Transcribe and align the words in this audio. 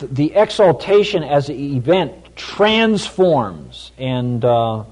the 0.00 0.34
exaltation 0.34 1.22
as 1.22 1.48
an 1.48 1.56
event 1.56 2.36
transforms 2.36 3.92
and 3.98 4.44
uh, 4.44 4.84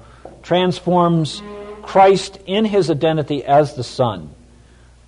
transforms 0.43 1.41
Christ 1.81 2.39
in 2.45 2.65
his 2.65 2.89
identity 2.91 3.43
as 3.43 3.75
the 3.75 3.83
Son 3.83 4.29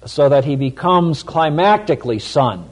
so 0.05 0.29
that 0.29 0.45
he 0.45 0.55
becomes 0.55 1.23
climactically 1.23 2.21
Son. 2.21 2.69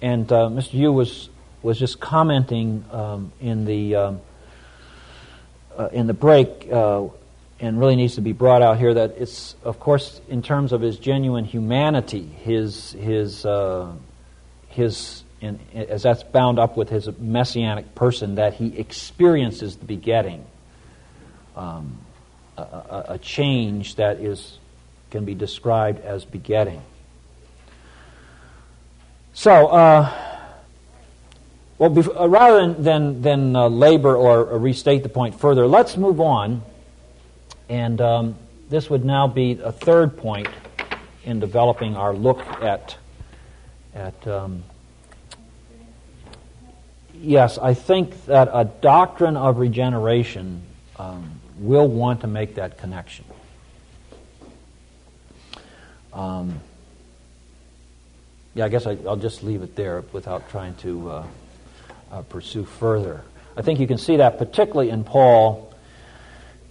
And 0.00 0.30
uh, 0.32 0.48
Mr. 0.48 0.74
Yu 0.74 0.92
was, 0.92 1.28
was 1.62 1.78
just 1.78 2.00
commenting 2.00 2.84
um, 2.90 3.32
in, 3.40 3.64
the, 3.64 3.96
um, 3.96 4.20
uh, 5.76 5.88
in 5.92 6.06
the 6.06 6.14
break, 6.14 6.68
uh, 6.70 7.08
and 7.58 7.80
really 7.80 7.96
needs 7.96 8.16
to 8.16 8.20
be 8.20 8.32
brought 8.32 8.62
out 8.62 8.78
here, 8.78 8.94
that 8.94 9.16
it's, 9.18 9.56
of 9.64 9.80
course, 9.80 10.20
in 10.28 10.42
terms 10.42 10.72
of 10.72 10.80
his 10.80 10.98
genuine 10.98 11.44
humanity, 11.44 12.26
his, 12.42 12.92
his, 12.92 13.46
uh, 13.46 13.92
his 14.68 15.22
as 15.42 16.02
that's 16.02 16.22
bound 16.22 16.58
up 16.58 16.76
with 16.76 16.88
his 16.88 17.08
messianic 17.18 17.94
person, 17.94 18.36
that 18.36 18.54
he 18.54 18.76
experiences 18.78 19.76
the 19.76 19.84
begetting, 19.84 20.44
um, 21.56 21.98
a, 22.56 23.04
a, 23.08 23.18
change 23.18 23.96
that 23.96 24.18
is 24.18 24.58
can 25.10 25.24
be 25.24 25.34
described 25.34 26.00
as 26.04 26.24
begetting. 26.24 26.82
So, 29.34 29.66
uh, 29.66 30.12
well, 31.78 31.90
before, 31.90 32.18
uh, 32.18 32.26
rather 32.26 32.72
than 32.72 33.20
than, 33.20 33.54
uh, 33.54 33.68
labor 33.68 34.16
or, 34.16 34.46
or, 34.46 34.58
restate 34.58 35.02
the 35.02 35.10
point 35.10 35.38
further, 35.38 35.66
let's 35.66 35.98
move 35.98 36.20
on, 36.20 36.62
and 37.68 38.00
um, 38.00 38.34
this 38.70 38.88
would 38.88 39.04
now 39.04 39.28
be 39.28 39.60
a 39.62 39.72
third 39.72 40.16
point 40.16 40.48
in 41.24 41.40
developing 41.40 41.94
our 41.94 42.14
look 42.14 42.40
at 42.62 42.96
at 43.94 44.26
um, 44.26 44.64
yes, 47.20 47.58
I 47.58 47.74
think 47.74 48.26
that 48.26 48.48
a 48.52 48.64
doctrine 48.64 49.36
of 49.36 49.58
regeneration 49.58 50.62
um, 50.98 51.40
will 51.58 51.88
want 51.88 52.22
to 52.22 52.26
make 52.26 52.56
that 52.56 52.78
connection. 52.78 53.24
Um, 56.12 56.60
yeah, 58.54 58.64
I 58.64 58.68
guess 58.68 58.86
I, 58.86 58.94
will 58.94 59.16
just 59.16 59.42
leave 59.42 59.62
it 59.62 59.76
there 59.76 60.02
without 60.12 60.48
trying 60.48 60.74
to 60.76 61.10
uh, 61.10 61.26
uh, 62.10 62.22
pursue 62.22 62.64
further. 62.64 63.22
I 63.56 63.62
think 63.62 63.80
you 63.80 63.86
can 63.86 63.98
see 63.98 64.16
that 64.16 64.38
particularly 64.38 64.90
in 64.90 65.04
Paul, 65.04 65.74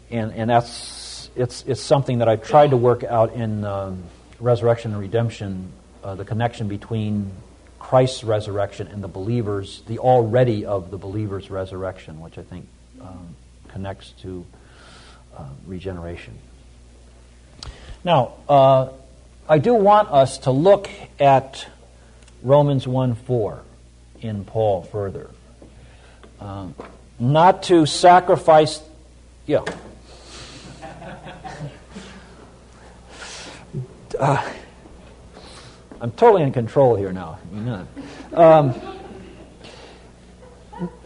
and, 0.10 0.34
and 0.34 0.50
that's 0.50 1.30
it's, 1.36 1.64
it's 1.68 1.82
something 1.82 2.20
that 2.20 2.30
I've 2.30 2.44
tried 2.44 2.72
to 2.72 2.78
work 2.78 3.04
out 3.04 3.34
in 3.34 3.64
um, 3.66 4.04
Resurrection 4.40 4.92
and 4.92 5.02
Redemption, 5.02 5.72
uh, 6.04 6.16
the 6.16 6.26
connection 6.26 6.68
between 6.68 7.32
Christ's 7.86 8.24
resurrection 8.24 8.88
and 8.88 9.04
the 9.04 9.08
believers, 9.08 9.84
the 9.86 10.00
already 10.00 10.66
of 10.66 10.90
the 10.90 10.98
believer's 10.98 11.52
resurrection, 11.52 12.20
which 12.20 12.40
I 12.40 12.42
think 12.42 12.68
um, 13.00 13.36
connects 13.68 14.10
to 14.24 14.44
uh, 15.38 15.44
regeneration. 15.68 16.34
Now, 18.04 18.34
uh, 18.50 18.90
I 19.48 19.60
do 19.60 19.76
want 19.76 20.10
us 20.10 20.40
to 20.40 20.52
look 20.52 20.90
at 21.20 21.68
Romans 22.42 22.88
1 22.88 23.14
4 23.14 23.62
in 24.22 24.46
Paul 24.46 24.82
further. 24.82 25.30
Um, 26.40 26.74
not 27.20 27.62
to 27.64 27.86
sacrifice, 27.86 28.82
yeah. 29.46 29.62
Uh, 34.18 34.50
I'm 36.02 36.12
totally 36.12 36.44
in 36.44 36.52
control 36.52 36.96
here 36.96 37.14
now. 37.14 37.40
Um, 38.34 38.74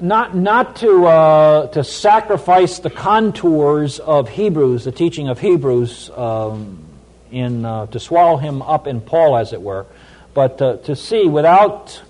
not 0.02 0.36
not 0.36 0.78
to 0.78 1.06
uh, 1.06 1.68
to 1.68 1.84
sacrifice 1.84 2.80
the 2.80 2.90
contours 2.90 4.00
of 4.00 4.28
Hebrews, 4.28 4.86
the 4.86 4.92
teaching 4.92 5.30
of 5.30 5.40
Hebrews, 5.40 6.10
um, 6.16 6.84
in 7.30 7.66
uh, 7.66 7.86
to 7.88 8.00
swallow 8.00 8.38
him 8.38 8.64
up 8.64 8.88
in 8.88 9.00
Paul, 9.00 9.38
as 9.38 9.54
it 9.54 9.62
were, 9.62 9.86
but 10.34 10.60
uh, 10.60 10.78
to 10.78 10.96
see 10.96 11.28
without 11.28 12.02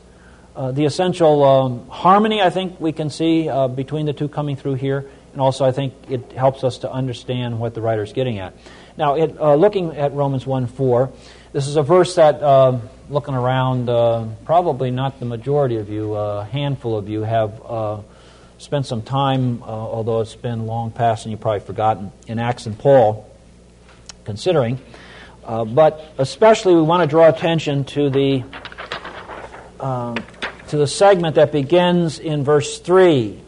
uh, 0.55 0.71
the 0.71 0.85
essential 0.85 1.43
um, 1.43 1.89
harmony. 1.89 2.41
I 2.41 2.49
think 2.49 2.79
we 2.79 2.93
can 2.93 3.09
see 3.09 3.49
uh, 3.49 3.67
between 3.67 4.05
the 4.05 4.13
two 4.13 4.29
coming 4.29 4.55
through 4.55 4.75
here, 4.75 5.09
and 5.33 5.41
also 5.41 5.65
I 5.65 5.73
think 5.73 5.93
it 6.07 6.31
helps 6.31 6.63
us 6.63 6.77
to 6.79 6.91
understand 6.91 7.59
what 7.59 7.73
the 7.73 7.81
writer 7.81 8.03
is 8.03 8.13
getting 8.13 8.39
at. 8.39 8.53
Now, 8.95 9.15
it, 9.15 9.37
uh, 9.37 9.55
looking 9.55 9.97
at 9.97 10.13
Romans 10.13 10.47
one 10.47 10.65
four. 10.65 11.11
This 11.51 11.67
is 11.67 11.77
a 11.77 11.81
verse 11.81 12.13
that, 12.13 12.43
uh, 12.43 12.77
looking 13.09 13.33
around, 13.33 13.89
uh, 13.89 14.27
probably 14.45 14.91
not 14.91 15.17
the 15.19 15.25
majority 15.25 15.77
of 15.77 15.89
you, 15.89 16.13
a 16.13 16.43
handful 16.45 16.95
of 16.95 17.09
you 17.09 17.23
have 17.23 17.59
uh, 17.65 18.01
spent 18.59 18.85
some 18.85 19.01
time, 19.01 19.63
uh, 19.63 19.65
although 19.65 20.21
it's 20.21 20.35
been 20.35 20.67
long 20.67 20.91
past 20.91 21.25
and 21.25 21.31
you've 21.31 21.41
probably 21.41 21.61
forgotten, 21.61 22.11
in 22.27 22.37
Acts 22.37 22.67
and 22.67 22.77
Paul, 22.77 23.27
considering. 24.25 24.79
Uh, 25.43 25.65
but 25.65 26.13
especially, 26.19 26.75
we 26.75 26.83
want 26.83 27.01
to 27.01 27.07
draw 27.07 27.27
attention 27.27 27.83
to 27.85 28.11
the 28.11 28.43
um, 29.79 30.17
to 30.67 30.77
the 30.77 30.85
segment 30.85 31.33
that 31.33 31.51
begins 31.51 32.19
in 32.19 32.43
verse 32.43 32.77
three. 32.77 33.41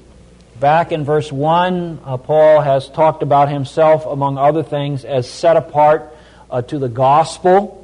Back 0.59 0.91
in 0.91 1.06
verse 1.06 1.31
1, 1.31 2.00
uh, 2.03 2.17
Paul 2.17 2.61
has 2.61 2.90
talked 2.90 3.22
about 3.22 3.50
himself, 3.50 4.07
among 4.07 4.40
other 4.40 4.63
things, 4.63 5.06
as 5.06 5.29
set 5.29 5.56
apart 5.56 6.16
uh, 6.50 6.63
to 6.63 6.79
the 6.79 6.90
gospel. 6.90 7.81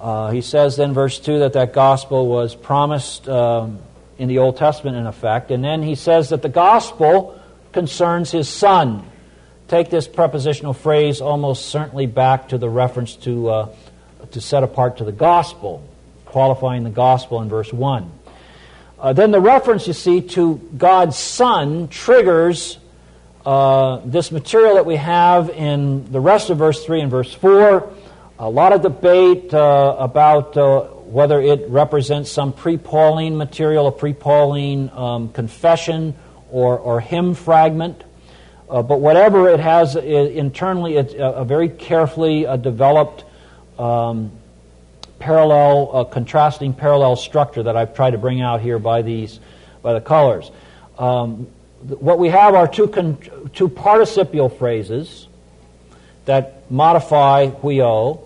Uh, 0.00 0.30
he 0.30 0.42
says 0.42 0.76
then, 0.76 0.92
verse 0.92 1.18
2, 1.18 1.40
that 1.40 1.54
that 1.54 1.72
gospel 1.72 2.26
was 2.26 2.54
promised 2.54 3.28
um, 3.28 3.78
in 4.18 4.28
the 4.28 4.38
Old 4.38 4.56
Testament, 4.56 4.96
in 4.96 5.06
effect. 5.06 5.50
And 5.50 5.64
then 5.64 5.82
he 5.82 5.94
says 5.94 6.30
that 6.30 6.42
the 6.42 6.48
gospel 6.48 7.40
concerns 7.72 8.30
his 8.30 8.48
son. 8.48 9.04
Take 9.68 9.90
this 9.90 10.06
prepositional 10.06 10.74
phrase 10.74 11.20
almost 11.20 11.66
certainly 11.66 12.06
back 12.06 12.50
to 12.50 12.58
the 12.58 12.68
reference 12.68 13.16
to, 13.16 13.48
uh, 13.48 13.68
to 14.32 14.40
set 14.40 14.62
apart 14.62 14.98
to 14.98 15.04
the 15.04 15.12
gospel, 15.12 15.82
qualifying 16.26 16.84
the 16.84 16.90
gospel 16.90 17.40
in 17.40 17.48
verse 17.48 17.72
1. 17.72 18.12
Uh, 18.98 19.12
then 19.12 19.30
the 19.30 19.40
reference, 19.40 19.86
you 19.86 19.92
see, 19.92 20.20
to 20.20 20.56
God's 20.76 21.18
Son 21.18 21.88
triggers 21.88 22.78
uh, 23.44 24.00
this 24.04 24.32
material 24.32 24.74
that 24.74 24.86
we 24.86 24.96
have 24.96 25.50
in 25.50 26.10
the 26.10 26.20
rest 26.20 26.50
of 26.50 26.58
verse 26.58 26.84
3 26.84 27.02
and 27.02 27.10
verse 27.10 27.32
4 27.32 27.92
a 28.38 28.50
lot 28.50 28.72
of 28.72 28.82
debate 28.82 29.52
uh, 29.54 29.96
about 29.98 30.56
uh, 30.56 30.82
whether 30.82 31.40
it 31.40 31.68
represents 31.68 32.30
some 32.30 32.52
pre 32.52 32.76
Pauline 32.76 33.36
material, 33.36 33.86
a 33.86 33.92
pre 33.92 34.12
Pauline 34.12 34.90
um, 34.90 35.32
confession 35.32 36.14
or, 36.50 36.78
or 36.78 37.00
hymn 37.00 37.34
fragment. 37.34 38.02
Uh, 38.68 38.82
but 38.82 39.00
whatever 39.00 39.48
it 39.48 39.60
has, 39.60 39.96
it, 39.96 40.04
internally, 40.04 40.96
it's 40.96 41.14
a, 41.14 41.18
a 41.18 41.44
very 41.44 41.68
carefully 41.68 42.46
uh, 42.46 42.56
developed 42.56 43.24
um, 43.78 44.32
parallel, 45.18 45.90
uh, 45.92 46.04
contrasting 46.04 46.74
parallel 46.74 47.16
structure 47.16 47.62
that 47.62 47.76
I've 47.76 47.94
tried 47.94 48.10
to 48.10 48.18
bring 48.18 48.42
out 48.42 48.60
here 48.60 48.78
by 48.78 49.02
these, 49.02 49.40
by 49.82 49.94
the 49.94 50.00
colors. 50.00 50.50
Um, 50.98 51.46
what 51.88 52.18
we 52.18 52.28
have 52.28 52.54
are 52.54 52.66
two, 52.66 52.88
con- 52.88 53.18
two 53.54 53.68
participial 53.68 54.48
phrases 54.48 55.28
that 56.24 56.70
modify 56.70 57.46
"we 57.62 57.76
huio, 57.76 58.25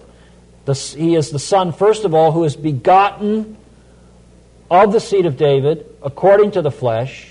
the, 0.64 0.74
he 0.74 1.14
is 1.14 1.30
the 1.30 1.38
Son, 1.38 1.72
first 1.72 2.04
of 2.04 2.14
all, 2.14 2.32
who 2.32 2.44
is 2.44 2.56
begotten 2.56 3.56
of 4.70 4.92
the 4.92 5.00
seed 5.00 5.26
of 5.26 5.36
David 5.36 5.86
according 6.02 6.52
to 6.52 6.62
the 6.62 6.70
flesh. 6.70 7.26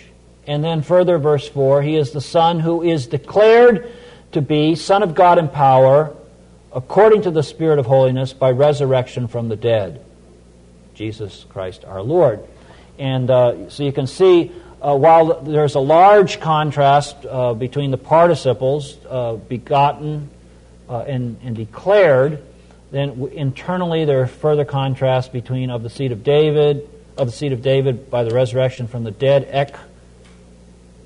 And 0.46 0.64
then 0.64 0.81
further, 0.81 1.18
verse 1.18 1.48
4, 1.48 1.81
he 1.81 1.96
is 1.96 2.12
the 2.12 2.22
Son 2.22 2.60
who 2.60 2.81
is 2.81 3.08
declared 3.08 3.92
to 4.31 4.42
be 4.42 4.76
Son 4.76 5.04
of 5.04 5.16
God 5.16 5.38
in 5.38 5.48
power 5.48 6.16
according 6.74 7.24
to 7.24 7.31
the 7.31 7.44
Spirit 7.44 7.80
of 7.80 7.86
holiness 7.86 8.34
by 8.34 8.52
resurrection 8.52 9.28
from 9.28 9.50
the 9.50 9.56
dead. 9.56 10.04
Jesus 10.94 11.46
Christ 11.50 11.86
our 11.86 12.02
Lord. 12.02 12.46
And 12.98 13.30
uh, 13.30 13.70
so 13.70 13.84
you 13.84 13.94
can 13.94 14.08
see, 14.08 14.52
uh, 14.81 14.96
while 14.98 15.42
there's 15.42 15.76
a 15.76 15.80
large 15.80 16.42
contrast 16.42 17.26
uh, 17.26 17.54
between 17.54 17.92
the 17.92 17.98
participles, 17.98 18.98
uh, 19.10 19.36
begotten 19.36 20.30
uh, 20.90 21.00
and, 21.00 21.40
and 21.44 21.56
declared, 21.56 22.44
Then 22.92 23.30
internally, 23.34 24.06
there 24.06 24.22
are 24.22 24.28
further 24.28 24.66
contrasts 24.66 25.30
between 25.30 25.70
of 25.70 25.84
the 25.84 25.90
seed 25.90 26.12
of 26.12 26.24
David, 26.24 26.90
of 27.18 27.28
the 27.28 27.34
seed 27.34 27.52
of 27.52 27.62
David 27.62 28.10
by 28.10 28.24
the 28.24 28.34
resurrection 28.34 28.88
from 28.88 29.04
the 29.04 29.12
dead, 29.12 29.48
ek, 29.52 29.76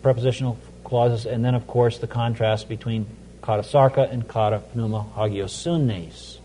prepositional 0.02 0.58
clauses, 0.84 1.26
and 1.26 1.44
then, 1.44 1.56
of 1.56 1.68
course, 1.68 1.98
the 1.98 2.08
contrast 2.08 2.70
between 2.70 3.06
kata 3.42 3.64
sarka 3.64 4.04
and 4.04 4.28
kata 4.28 4.62
pneuma 4.74 5.06
hagiosunes. 5.16 6.38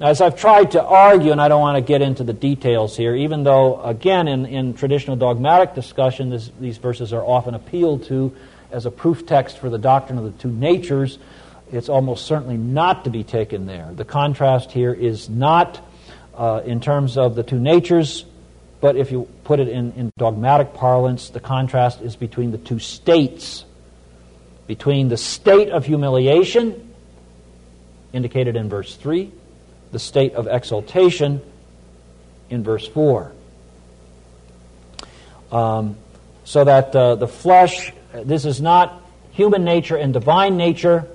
Now, 0.00 0.06
as 0.06 0.20
I've 0.20 0.38
tried 0.38 0.70
to 0.70 0.82
argue, 0.82 1.32
and 1.32 1.40
I 1.40 1.48
don't 1.48 1.60
want 1.60 1.76
to 1.76 1.82
get 1.82 2.00
into 2.00 2.24
the 2.24 2.32
details 2.32 2.96
here, 2.96 3.14
even 3.14 3.42
though, 3.42 3.82
again, 3.82 4.28
in, 4.28 4.46
in 4.46 4.74
traditional 4.74 5.16
dogmatic 5.16 5.74
discussion, 5.74 6.30
this, 6.30 6.50
these 6.60 6.78
verses 6.78 7.12
are 7.12 7.22
often 7.22 7.54
appealed 7.54 8.04
to 8.04 8.34
as 8.70 8.86
a 8.86 8.90
proof 8.90 9.26
text 9.26 9.58
for 9.58 9.68
the 9.68 9.78
doctrine 9.78 10.18
of 10.18 10.24
the 10.24 10.30
two 10.42 10.50
natures, 10.50 11.18
it's 11.72 11.88
almost 11.88 12.26
certainly 12.26 12.56
not 12.56 13.04
to 13.04 13.10
be 13.10 13.24
taken 13.24 13.66
there. 13.66 13.90
The 13.94 14.04
contrast 14.04 14.72
here 14.72 14.92
is 14.92 15.28
not 15.28 15.86
uh, 16.34 16.62
in 16.64 16.80
terms 16.80 17.16
of 17.18 17.34
the 17.34 17.42
two 17.42 17.58
natures, 17.58 18.24
but 18.80 18.96
if 18.96 19.12
you 19.12 19.28
put 19.44 19.60
it 19.60 19.68
in, 19.68 19.92
in 19.92 20.12
dogmatic 20.16 20.74
parlance, 20.74 21.30
the 21.30 21.40
contrast 21.40 22.00
is 22.00 22.16
between 22.16 22.50
the 22.50 22.58
two 22.58 22.78
states 22.78 23.64
between 24.70 25.08
the 25.08 25.16
state 25.16 25.68
of 25.70 25.84
humiliation, 25.84 26.92
indicated 28.12 28.54
in 28.54 28.68
verse 28.68 28.94
3, 28.94 29.28
the 29.90 29.98
state 29.98 30.34
of 30.34 30.46
exaltation 30.46 31.42
in 32.50 32.62
verse 32.62 32.86
4. 32.86 33.32
Um, 35.50 35.96
so 36.44 36.62
that 36.62 36.94
uh, 36.94 37.16
the 37.16 37.26
flesh, 37.26 37.92
this 38.12 38.44
is 38.44 38.60
not 38.60 39.02
human 39.32 39.64
nature 39.64 39.96
and 39.96 40.12
divine 40.12 40.56
nature, 40.56 41.08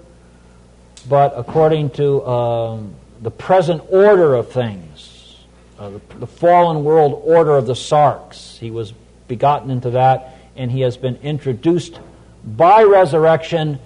but 1.07 1.33
according 1.35 1.91
to 1.91 2.25
um, 2.25 2.95
the 3.21 3.31
present 3.31 3.81
order 3.89 4.35
of 4.35 4.51
things, 4.51 5.37
uh, 5.79 5.89
the, 5.89 6.01
the 6.19 6.27
fallen 6.27 6.83
world 6.83 7.21
order 7.25 7.55
of 7.55 7.65
the 7.65 7.73
Sarx. 7.73 8.57
He 8.57 8.71
was 8.71 8.93
begotten 9.27 9.71
into 9.71 9.91
that, 9.91 10.37
and 10.55 10.71
he 10.71 10.81
has 10.81 10.97
been 10.97 11.17
introduced 11.17 11.99
by 12.45 12.83
resurrection 12.83 13.79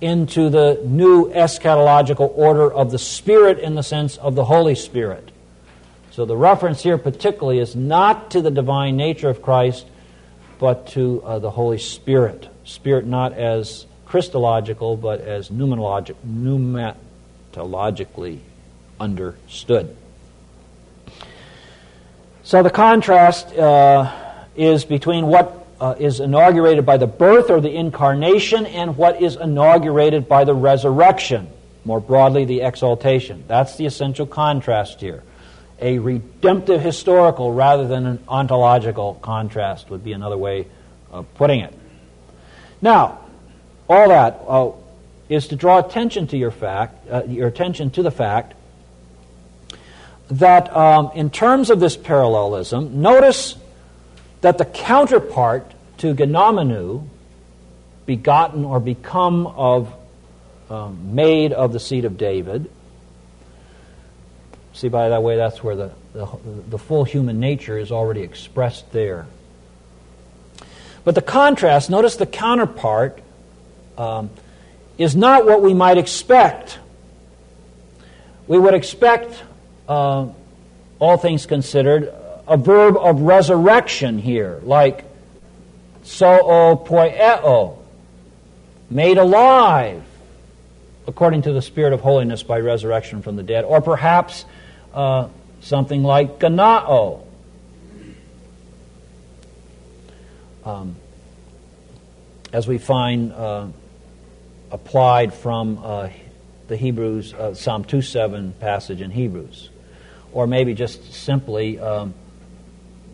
into 0.00 0.50
the 0.50 0.80
new 0.84 1.30
eschatological 1.30 2.30
order 2.34 2.72
of 2.72 2.90
the 2.90 2.98
Spirit 2.98 3.58
in 3.58 3.74
the 3.74 3.82
sense 3.82 4.16
of 4.16 4.34
the 4.34 4.44
Holy 4.44 4.74
Spirit. 4.74 5.30
So 6.10 6.24
the 6.24 6.36
reference 6.36 6.82
here, 6.82 6.98
particularly, 6.98 7.58
is 7.58 7.76
not 7.76 8.30
to 8.32 8.40
the 8.40 8.50
divine 8.50 8.96
nature 8.96 9.28
of 9.28 9.42
Christ, 9.42 9.86
but 10.58 10.88
to 10.88 11.22
uh, 11.22 11.38
the 11.38 11.50
Holy 11.50 11.78
Spirit. 11.78 12.48
Spirit 12.64 13.06
not 13.06 13.34
as 13.34 13.86
Christological, 14.06 14.96
but 14.96 15.20
as 15.20 15.50
pneumatologi- 15.50 16.16
pneumatologically 16.26 18.38
understood. 18.98 19.94
So 22.42 22.62
the 22.62 22.70
contrast 22.70 23.54
uh, 23.54 24.10
is 24.54 24.84
between 24.84 25.26
what 25.26 25.66
uh, 25.80 25.94
is 25.98 26.20
inaugurated 26.20 26.86
by 26.86 26.96
the 26.96 27.06
birth 27.06 27.50
or 27.50 27.60
the 27.60 27.74
incarnation 27.74 28.66
and 28.66 28.96
what 28.96 29.20
is 29.20 29.36
inaugurated 29.36 30.28
by 30.28 30.44
the 30.44 30.54
resurrection, 30.54 31.48
more 31.84 32.00
broadly, 32.00 32.44
the 32.44 32.62
exaltation. 32.62 33.44
That's 33.48 33.76
the 33.76 33.86
essential 33.86 34.26
contrast 34.26 35.00
here. 35.00 35.22
A 35.80 35.98
redemptive 35.98 36.80
historical 36.80 37.52
rather 37.52 37.86
than 37.86 38.06
an 38.06 38.18
ontological 38.28 39.18
contrast 39.20 39.90
would 39.90 40.02
be 40.02 40.12
another 40.12 40.38
way 40.38 40.66
of 41.10 41.32
putting 41.34 41.60
it. 41.60 41.74
Now, 42.80 43.25
all 43.88 44.08
that 44.08 44.40
uh, 44.46 44.70
is 45.28 45.48
to 45.48 45.56
draw 45.56 45.78
attention 45.78 46.26
to 46.28 46.36
your 46.36 46.50
fact, 46.50 47.08
uh, 47.10 47.22
your 47.24 47.48
attention 47.48 47.90
to 47.90 48.02
the 48.02 48.10
fact 48.10 48.54
that 50.30 50.74
um, 50.76 51.10
in 51.14 51.30
terms 51.30 51.70
of 51.70 51.80
this 51.80 51.96
parallelism, 51.96 53.00
notice 53.00 53.56
that 54.40 54.58
the 54.58 54.64
counterpart 54.64 55.72
to 55.98 56.14
genomenu, 56.14 57.06
begotten 58.06 58.64
or 58.64 58.80
become 58.80 59.46
of, 59.46 59.92
um, 60.70 61.14
made 61.14 61.52
of 61.52 61.72
the 61.72 61.80
seed 61.80 62.04
of 62.04 62.18
David. 62.18 62.70
See, 64.72 64.88
by 64.88 65.08
that 65.08 65.22
way, 65.22 65.36
that's 65.36 65.62
where 65.62 65.74
the, 65.74 65.90
the, 66.12 66.28
the 66.68 66.78
full 66.78 67.04
human 67.04 67.40
nature 67.40 67.78
is 67.78 67.90
already 67.90 68.20
expressed 68.22 68.92
there. 68.92 69.26
But 71.02 71.14
the 71.14 71.22
contrast, 71.22 71.88
notice 71.88 72.16
the 72.16 72.26
counterpart, 72.26 73.20
um, 73.98 74.30
is 74.98 75.14
not 75.14 75.46
what 75.46 75.62
we 75.62 75.74
might 75.74 75.98
expect. 75.98 76.78
We 78.46 78.58
would 78.58 78.74
expect, 78.74 79.42
uh, 79.88 80.28
all 80.98 81.16
things 81.16 81.46
considered, 81.46 82.12
a 82.46 82.56
verb 82.56 82.96
of 82.96 83.22
resurrection 83.22 84.18
here, 84.18 84.60
like 84.62 85.04
zoopoieo, 86.04 87.78
made 88.88 89.18
alive, 89.18 90.02
according 91.06 91.42
to 91.42 91.52
the 91.52 91.62
Spirit 91.62 91.92
of 91.92 92.00
holiness 92.00 92.42
by 92.42 92.60
resurrection 92.60 93.22
from 93.22 93.36
the 93.36 93.42
dead, 93.42 93.64
or 93.64 93.80
perhaps 93.80 94.44
uh, 94.94 95.28
something 95.60 96.02
like 96.02 96.38
ganao. 96.38 97.22
Um, 100.64 100.96
as 102.52 102.66
we 102.66 102.78
find 102.78 103.32
uh, 103.32 103.66
applied 104.70 105.32
from 105.32 105.78
uh, 105.82 106.08
the 106.68 106.76
Hebrews, 106.76 107.34
uh, 107.34 107.54
Psalm 107.54 107.84
2.7 107.84 108.58
passage 108.58 109.00
in 109.00 109.10
Hebrews. 109.10 109.70
Or 110.32 110.46
maybe 110.46 110.74
just 110.74 111.12
simply 111.14 111.78
um, 111.78 112.14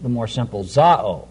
the 0.03 0.09
more 0.09 0.27
simple 0.27 0.65
zao. 0.65 1.29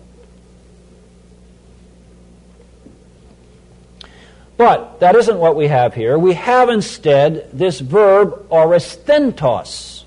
But 4.57 5.00
that 5.00 5.15
isn't 5.15 5.38
what 5.38 5.56
we 5.56 5.68
have 5.68 5.95
here. 5.95 6.19
We 6.19 6.35
have 6.35 6.69
instead 6.69 7.50
this 7.51 7.79
verb 7.79 8.47
horisthentos. 8.50 10.03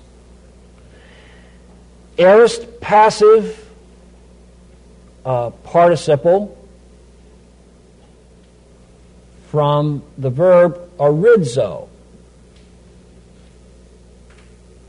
Aorist 2.17 2.79
passive 2.79 3.69
uh, 5.25 5.49
participle 5.49 6.57
from 9.55 10.03
the 10.17 10.29
verb 10.29 10.77
orizo. 10.97 11.87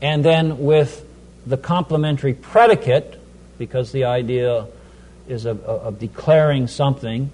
And 0.01 0.25
then 0.25 0.59
with 0.59 1.05
the 1.45 1.55
complementary 1.55 2.33
predicate 2.33 3.17
because 3.57 3.93
the 3.93 4.03
idea 4.03 4.67
is 5.29 5.45
of, 5.45 5.63
of 5.63 5.99
declaring 5.99 6.67
something. 6.67 7.31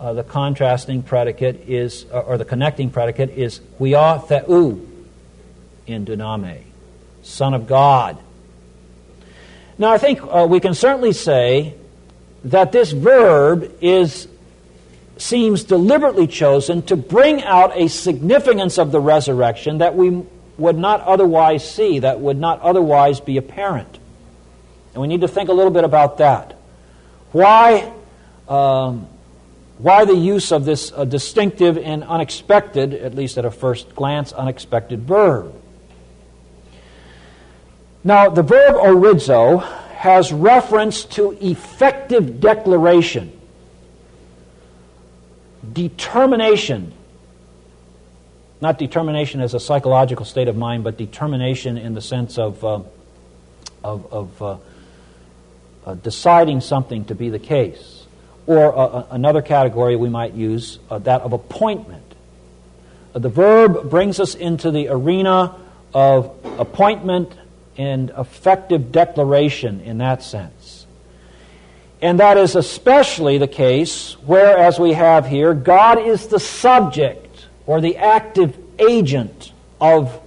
Uh, 0.00 0.14
the 0.14 0.24
contrasting 0.24 1.02
predicate 1.02 1.68
is, 1.68 2.06
or 2.10 2.38
the 2.38 2.46
connecting 2.46 2.88
predicate 2.88 3.28
is 3.28 3.60
huia 3.78 4.26
theu 4.26 4.80
in 5.86 6.06
duname, 6.06 6.62
Son 7.22 7.52
of 7.52 7.66
God. 7.66 8.16
Now, 9.76 9.92
I 9.92 9.98
think 9.98 10.22
uh, 10.22 10.46
we 10.48 10.60
can 10.60 10.72
certainly 10.72 11.12
say 11.12 11.74
that 12.44 12.72
this 12.72 12.90
verb 12.90 13.70
is 13.82 14.28
seems 15.16 15.64
deliberately 15.64 16.26
chosen 16.26 16.82
to 16.82 16.96
bring 16.96 17.42
out 17.42 17.76
a 17.76 17.88
significance 17.88 18.78
of 18.78 18.92
the 18.92 19.00
resurrection 19.00 19.78
that 19.78 19.94
we 19.94 20.22
would 20.58 20.76
not 20.78 21.00
otherwise 21.02 21.68
see, 21.68 22.00
that 22.00 22.20
would 22.20 22.38
not 22.38 22.60
otherwise 22.60 23.20
be 23.20 23.36
apparent. 23.36 23.98
And 24.92 25.00
we 25.00 25.08
need 25.08 25.22
to 25.22 25.28
think 25.28 25.48
a 25.48 25.52
little 25.52 25.72
bit 25.72 25.84
about 25.84 26.18
that. 26.18 26.56
Why, 27.32 27.92
um, 28.48 29.08
why 29.78 30.04
the 30.04 30.14
use 30.14 30.52
of 30.52 30.64
this 30.64 30.92
uh, 30.92 31.04
distinctive 31.04 31.76
and 31.78 32.04
unexpected, 32.04 32.94
at 32.94 33.14
least 33.14 33.38
at 33.38 33.44
a 33.44 33.50
first 33.50 33.94
glance, 33.96 34.32
unexpected 34.32 35.02
verb? 35.02 35.52
Now, 38.04 38.28
the 38.28 38.42
verb 38.42 38.76
orizo 38.76 39.64
has 39.96 40.32
reference 40.32 41.04
to 41.06 41.36
effective 41.40 42.38
declaration, 42.38 43.32
determination. 45.72 46.92
Not 48.60 48.78
determination 48.78 49.40
as 49.40 49.54
a 49.54 49.60
psychological 49.60 50.24
state 50.24 50.48
of 50.48 50.56
mind, 50.56 50.84
but 50.84 50.96
determination 50.96 51.76
in 51.76 51.94
the 51.94 52.00
sense 52.00 52.38
of, 52.38 52.64
uh, 52.64 52.80
of, 53.82 54.12
of 54.12 54.42
uh, 54.42 54.56
uh, 55.86 55.94
deciding 55.94 56.60
something 56.60 57.04
to 57.06 57.14
be 57.14 57.28
the 57.28 57.38
case. 57.38 58.06
Or 58.46 58.76
uh, 58.76 59.06
another 59.10 59.42
category 59.42 59.96
we 59.96 60.08
might 60.08 60.34
use, 60.34 60.78
uh, 60.90 60.98
that 61.00 61.22
of 61.22 61.32
appointment. 61.32 62.14
Uh, 63.14 63.18
the 63.18 63.28
verb 63.28 63.90
brings 63.90 64.20
us 64.20 64.34
into 64.34 64.70
the 64.70 64.88
arena 64.88 65.56
of 65.92 66.34
appointment 66.58 67.32
and 67.76 68.10
effective 68.16 68.92
declaration 68.92 69.80
in 69.80 69.98
that 69.98 70.22
sense. 70.22 70.53
And 72.04 72.20
that 72.20 72.36
is 72.36 72.54
especially 72.54 73.38
the 73.38 73.48
case 73.48 74.12
where, 74.26 74.58
as 74.58 74.78
we 74.78 74.92
have 74.92 75.26
here, 75.26 75.54
God 75.54 75.98
is 75.98 76.26
the 76.26 76.38
subject 76.38 77.46
or 77.64 77.80
the 77.80 77.96
active 77.96 78.58
agent 78.78 79.54
of 79.80 80.20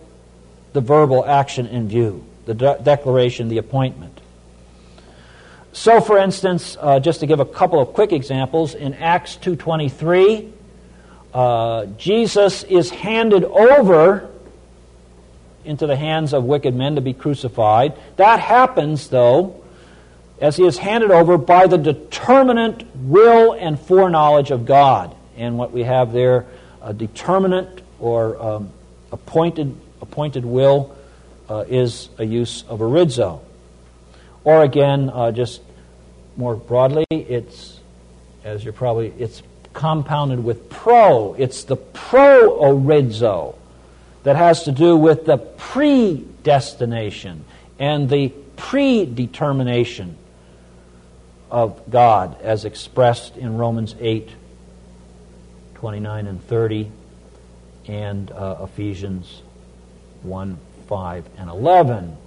the 0.73 0.81
verbal 0.81 1.23
action 1.23 1.67
in 1.67 1.87
view, 1.87 2.25
the 2.45 2.55
de- 2.55 2.79
declaration, 2.81 3.47
the 3.49 3.59
appointment. 3.59 4.19
So, 5.71 6.01
for 6.01 6.17
instance, 6.17 6.75
uh, 6.81 6.99
just 6.99 7.19
to 7.19 7.27
give 7.27 7.39
a 7.39 7.45
couple 7.45 7.79
of 7.79 7.93
quick 7.93 8.11
examples, 8.11 8.73
in 8.73 8.95
Acts 8.95 9.37
2.23, 9.37 10.51
uh, 11.31 11.85
Jesus 11.99 12.63
is 12.63 12.89
handed 12.89 13.43
over 13.43 14.31
into 15.63 15.85
the 15.85 15.95
hands 15.95 16.33
of 16.33 16.43
wicked 16.43 16.73
men 16.73 16.95
to 16.95 17.01
be 17.01 17.13
crucified. 17.13 17.93
That 18.15 18.39
happens, 18.39 19.09
though, 19.09 19.63
as 20.39 20.55
he 20.55 20.65
is 20.65 20.77
handed 20.77 21.11
over 21.11 21.37
by 21.37 21.67
the 21.67 21.77
determinate 21.77 22.85
will 22.95 23.53
and 23.53 23.79
foreknowledge 23.79 24.51
of 24.51 24.65
God. 24.65 25.15
And 25.35 25.57
what 25.57 25.71
we 25.71 25.83
have 25.83 26.13
there, 26.13 26.45
a 26.81 26.93
determinate 26.93 27.81
or 27.99 28.41
um, 28.41 28.71
appointed, 29.11 29.75
appointed 30.01 30.45
will, 30.45 30.95
uh, 31.49 31.65
is 31.67 32.09
a 32.17 32.25
use 32.25 32.63
of 32.67 32.79
aorizo. 32.79 33.41
Or 34.43 34.63
again, 34.63 35.09
uh, 35.09 35.31
just 35.31 35.61
more 36.35 36.55
broadly, 36.55 37.05
it's, 37.09 37.79
as 38.43 38.63
you're 38.63 38.73
probably, 38.73 39.13
it's 39.17 39.41
compounded 39.73 40.43
with 40.43 40.69
pro. 40.69 41.33
It's 41.33 41.63
the 41.63 41.77
proorizo 41.77 43.55
that 44.23 44.35
has 44.35 44.63
to 44.63 44.71
do 44.71 44.95
with 44.95 45.25
the 45.25 45.37
predestination 45.37 47.45
and 47.79 48.09
the 48.09 48.29
predetermination 48.55 50.17
of 51.49 51.89
God 51.89 52.41
as 52.41 52.65
expressed 52.65 53.37
in 53.37 53.57
Romans 53.57 53.95
8 53.99 54.29
29 55.75 56.27
and 56.27 56.43
30 56.43 56.91
and 57.87 58.31
uh, 58.31 58.57
Ephesians 58.63 59.41
1 60.23 60.57
5 60.87 61.25
and 61.37 61.49
11. 61.49 62.17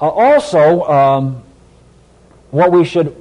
Uh, 0.00 0.08
also, 0.08 0.82
um, 0.84 1.42
what 2.50 2.70
we 2.72 2.84
should 2.84 3.16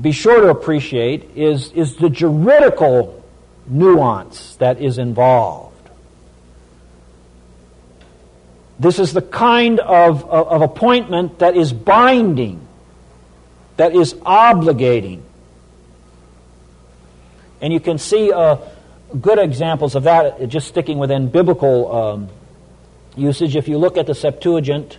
be 0.00 0.12
sure 0.12 0.40
to 0.40 0.48
appreciate 0.48 1.36
is, 1.36 1.72
is 1.72 1.96
the 1.96 2.10
juridical 2.10 3.24
nuance 3.66 4.56
that 4.56 4.80
is 4.80 4.98
involved. 4.98 5.74
This 8.78 8.98
is 8.98 9.12
the 9.12 9.22
kind 9.22 9.78
of, 9.80 10.24
of, 10.24 10.48
of 10.48 10.62
appointment 10.62 11.38
that 11.38 11.56
is 11.56 11.72
binding, 11.72 12.63
that 13.76 13.94
is 13.94 14.14
obligating. 14.14 15.22
And 17.60 17.72
you 17.72 17.80
can 17.80 17.98
see 17.98 18.32
uh, 18.32 18.56
good 19.20 19.38
examples 19.38 19.94
of 19.94 20.04
that 20.04 20.48
just 20.48 20.68
sticking 20.68 20.98
within 20.98 21.28
biblical 21.28 21.92
um, 21.92 22.28
usage. 23.16 23.56
If 23.56 23.68
you 23.68 23.78
look 23.78 23.96
at 23.96 24.06
the 24.06 24.14
Septuagint 24.14 24.98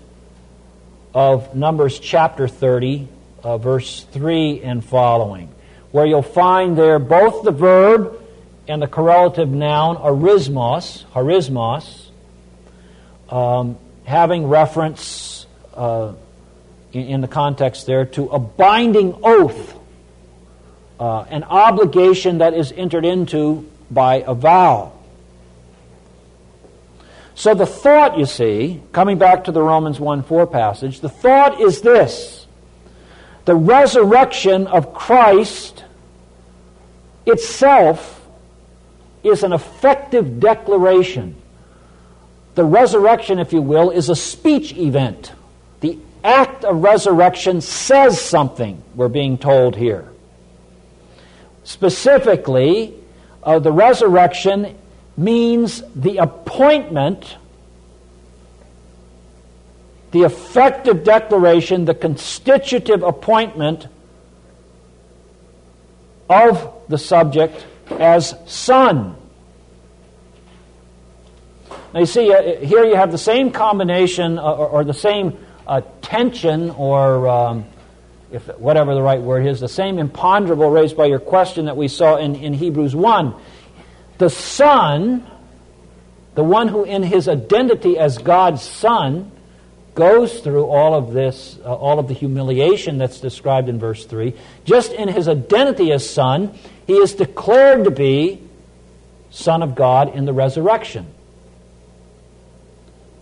of 1.13 1.55
Numbers 1.55 1.99
chapter 1.99 2.47
30, 2.47 3.07
uh, 3.43 3.57
verse 3.57 4.05
3 4.11 4.61
and 4.61 4.83
following, 4.83 5.53
where 5.91 6.05
you'll 6.05 6.21
find 6.21 6.77
there 6.77 6.99
both 6.99 7.43
the 7.43 7.51
verb 7.51 8.21
and 8.67 8.81
the 8.81 8.87
correlative 8.87 9.49
noun 9.49 9.97
arismos, 9.97 11.05
harismos, 11.13 12.09
um, 13.29 13.77
having 14.05 14.47
reference 14.47 15.45
uh, 15.75 16.13
in, 16.95 17.21
the 17.21 17.27
context 17.27 17.85
there 17.85 18.05
to 18.05 18.27
a 18.29 18.39
binding 18.39 19.19
oath, 19.23 19.77
uh, 20.99 21.21
an 21.23 21.43
obligation 21.43 22.39
that 22.39 22.53
is 22.53 22.71
entered 22.71 23.05
into 23.05 23.69
by 23.91 24.23
a 24.25 24.33
vow. 24.33 24.93
So 27.35 27.53
the 27.53 27.65
thought, 27.65 28.17
you 28.17 28.25
see, 28.25 28.81
coming 28.93 29.17
back 29.17 29.43
to 29.43 29.51
the 29.51 29.61
Romans 29.61 29.99
1 29.99 30.23
4 30.23 30.47
passage, 30.47 31.01
the 31.01 31.09
thought 31.09 31.59
is 31.59 31.81
this 31.81 32.47
the 33.43 33.55
resurrection 33.55 34.65
of 34.67 34.93
Christ 34.93 35.83
itself 37.25 38.25
is 39.23 39.43
an 39.43 39.53
effective 39.53 40.39
declaration. 40.39 41.35
The 42.55 42.63
resurrection, 42.63 43.39
if 43.39 43.51
you 43.51 43.61
will, 43.61 43.91
is 43.91 44.09
a 44.09 44.15
speech 44.15 44.73
event. 44.77 45.33
Act 46.25 46.63
of 46.63 46.81
resurrection 46.81 47.61
says 47.61 48.19
something, 48.19 48.81
we're 48.95 49.09
being 49.09 49.37
told 49.37 49.75
here. 49.75 50.09
Specifically, 51.63 52.93
uh, 53.43 53.59
the 53.59 53.71
resurrection 53.71 54.75
means 55.15 55.83
the 55.95 56.17
appointment 56.17 57.37
the 60.15 60.23
effective 60.23 61.03
declaration, 61.03 61.83
the 61.83 61.93
constitutive 61.93 63.03
appointment 63.03 63.85
of 66.29 66.73
the 66.87 66.97
subject 66.97 67.65
as 67.99 68.33
son. 68.45 69.17
Now 71.93 71.99
you 71.99 72.05
see, 72.05 72.31
uh, 72.31 72.59
here 72.59 72.85
you 72.85 72.95
have 72.95 73.11
the 73.11 73.17
same 73.17 73.51
combination 73.51 74.39
uh, 74.39 74.43
or, 74.43 74.67
or, 74.69 74.83
the 74.85 74.93
same 74.93 75.37
uh, 75.67 75.81
tension 76.01 76.69
or 76.71 77.27
um, 77.27 77.65
if 78.31 78.47
whatever 78.57 78.93
the 78.93 79.01
right 79.01 79.21
word 79.21 79.45
is, 79.45 79.59
the 79.59 79.67
same 79.67 79.99
imponderable 79.99 80.69
raised 80.69 80.97
by 80.97 81.05
your 81.05 81.19
question 81.19 81.65
that 81.65 81.77
we 81.77 81.87
saw 81.87 82.17
in, 82.17 82.35
in 82.35 82.53
Hebrews 82.53 82.95
1. 82.95 83.33
The 84.17 84.29
Son, 84.29 85.25
the 86.35 86.43
one 86.43 86.67
who 86.67 86.83
in 86.83 87.03
his 87.03 87.27
identity 87.27 87.97
as 87.97 88.17
God's 88.17 88.61
Son, 88.61 89.31
goes 89.93 90.41
through 90.41 90.65
all 90.65 90.93
of 90.93 91.13
this, 91.13 91.57
uh, 91.63 91.73
all 91.73 91.99
of 91.99 92.07
the 92.09 92.13
humiliation 92.13 92.97
that's 92.97 93.21
described 93.21 93.69
in 93.69 93.79
verse 93.79 94.05
3. 94.05 94.33
Just 94.65 94.91
in 94.91 95.07
his 95.07 95.29
identity 95.29 95.91
as 95.93 96.07
Son, 96.07 96.53
he 96.85 96.93
is 96.93 97.13
declared 97.13 97.85
to 97.85 97.91
be 97.91 98.41
Son 99.31 99.63
of 99.63 99.75
God 99.75 100.13
in 100.13 100.25
the 100.25 100.33
resurrection. 100.33 101.07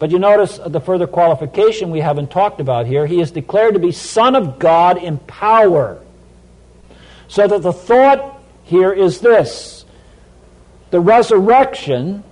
But 0.03 0.11
you 0.11 0.19
notice 0.19 0.59
the 0.67 0.81
further 0.81 1.07
qualification 1.07 1.89
we 1.89 2.01
haven't 2.01 2.29
talked 2.29 2.59
about 2.59 2.87
here. 2.87 3.05
He 3.05 3.21
is 3.21 3.31
declared 3.31 3.75
to 3.75 3.79
be 3.79 3.93
Son 3.93 4.35
of 4.35 4.59
God 4.59 5.01
in 5.01 5.17
power. 5.17 6.03
So 7.29 7.47
that 7.47 7.61
the 7.61 7.71
thought 7.71 8.37
here 8.65 8.91
is 8.91 9.21
this 9.21 9.85
the 10.91 10.99
resurrection 10.99 12.25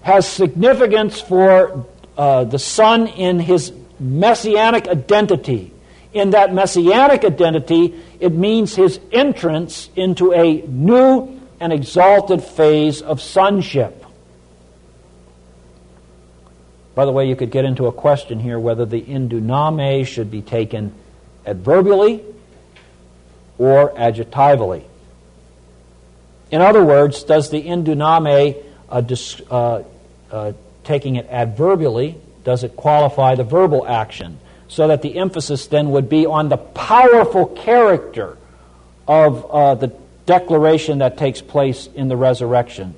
has 0.00 0.26
significance 0.26 1.20
for 1.20 1.84
uh, 2.16 2.44
the 2.44 2.58
Son 2.58 3.06
in 3.06 3.38
his 3.38 3.70
messianic 4.00 4.88
identity. 4.88 5.74
In 6.14 6.30
that 6.30 6.54
messianic 6.54 7.22
identity, 7.22 8.02
it 8.18 8.32
means 8.32 8.74
his 8.74 8.98
entrance 9.12 9.90
into 9.94 10.32
a 10.32 10.62
new 10.62 11.38
and 11.60 11.70
exalted 11.70 12.42
phase 12.42 13.02
of 13.02 13.20
sonship. 13.20 14.01
By 16.94 17.04
the 17.06 17.12
way, 17.12 17.28
you 17.28 17.36
could 17.36 17.50
get 17.50 17.64
into 17.64 17.86
a 17.86 17.92
question 17.92 18.38
here 18.38 18.58
whether 18.58 18.84
the 18.84 19.00
induname 19.00 20.06
should 20.06 20.30
be 20.30 20.42
taken 20.42 20.92
adverbially 21.46 22.22
or 23.58 23.98
adjectivally. 23.98 24.84
In 26.50 26.60
other 26.60 26.84
words, 26.84 27.24
does 27.24 27.50
the 27.50 27.62
induname 27.62 28.62
uh, 28.90 29.02
uh, 29.50 29.82
uh, 30.30 30.52
taking 30.84 31.16
it 31.16 31.26
adverbially, 31.30 32.16
does 32.44 32.62
it 32.62 32.76
qualify 32.76 33.34
the 33.34 33.44
verbal 33.44 33.86
action? 33.86 34.38
So 34.68 34.88
that 34.88 35.02
the 35.02 35.16
emphasis 35.16 35.66
then 35.66 35.90
would 35.90 36.08
be 36.08 36.26
on 36.26 36.48
the 36.48 36.56
powerful 36.56 37.46
character 37.46 38.36
of 39.06 39.50
uh, 39.50 39.74
the 39.76 39.92
declaration 40.26 40.98
that 40.98 41.18
takes 41.18 41.40
place 41.40 41.88
in 41.94 42.08
the 42.08 42.16
resurrection, 42.16 42.94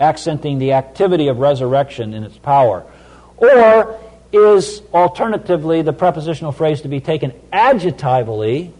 accenting 0.00 0.58
the 0.58 0.72
activity 0.72 1.28
of 1.28 1.38
resurrection 1.38 2.14
in 2.14 2.24
its 2.24 2.38
power. 2.38 2.84
Or 3.36 3.98
is 4.32 4.82
alternatively 4.92 5.82
the 5.82 5.92
prepositional 5.92 6.52
phrase 6.52 6.82
to 6.82 6.88
be 6.88 7.00
taken 7.00 7.32
adjectively, 7.52 8.72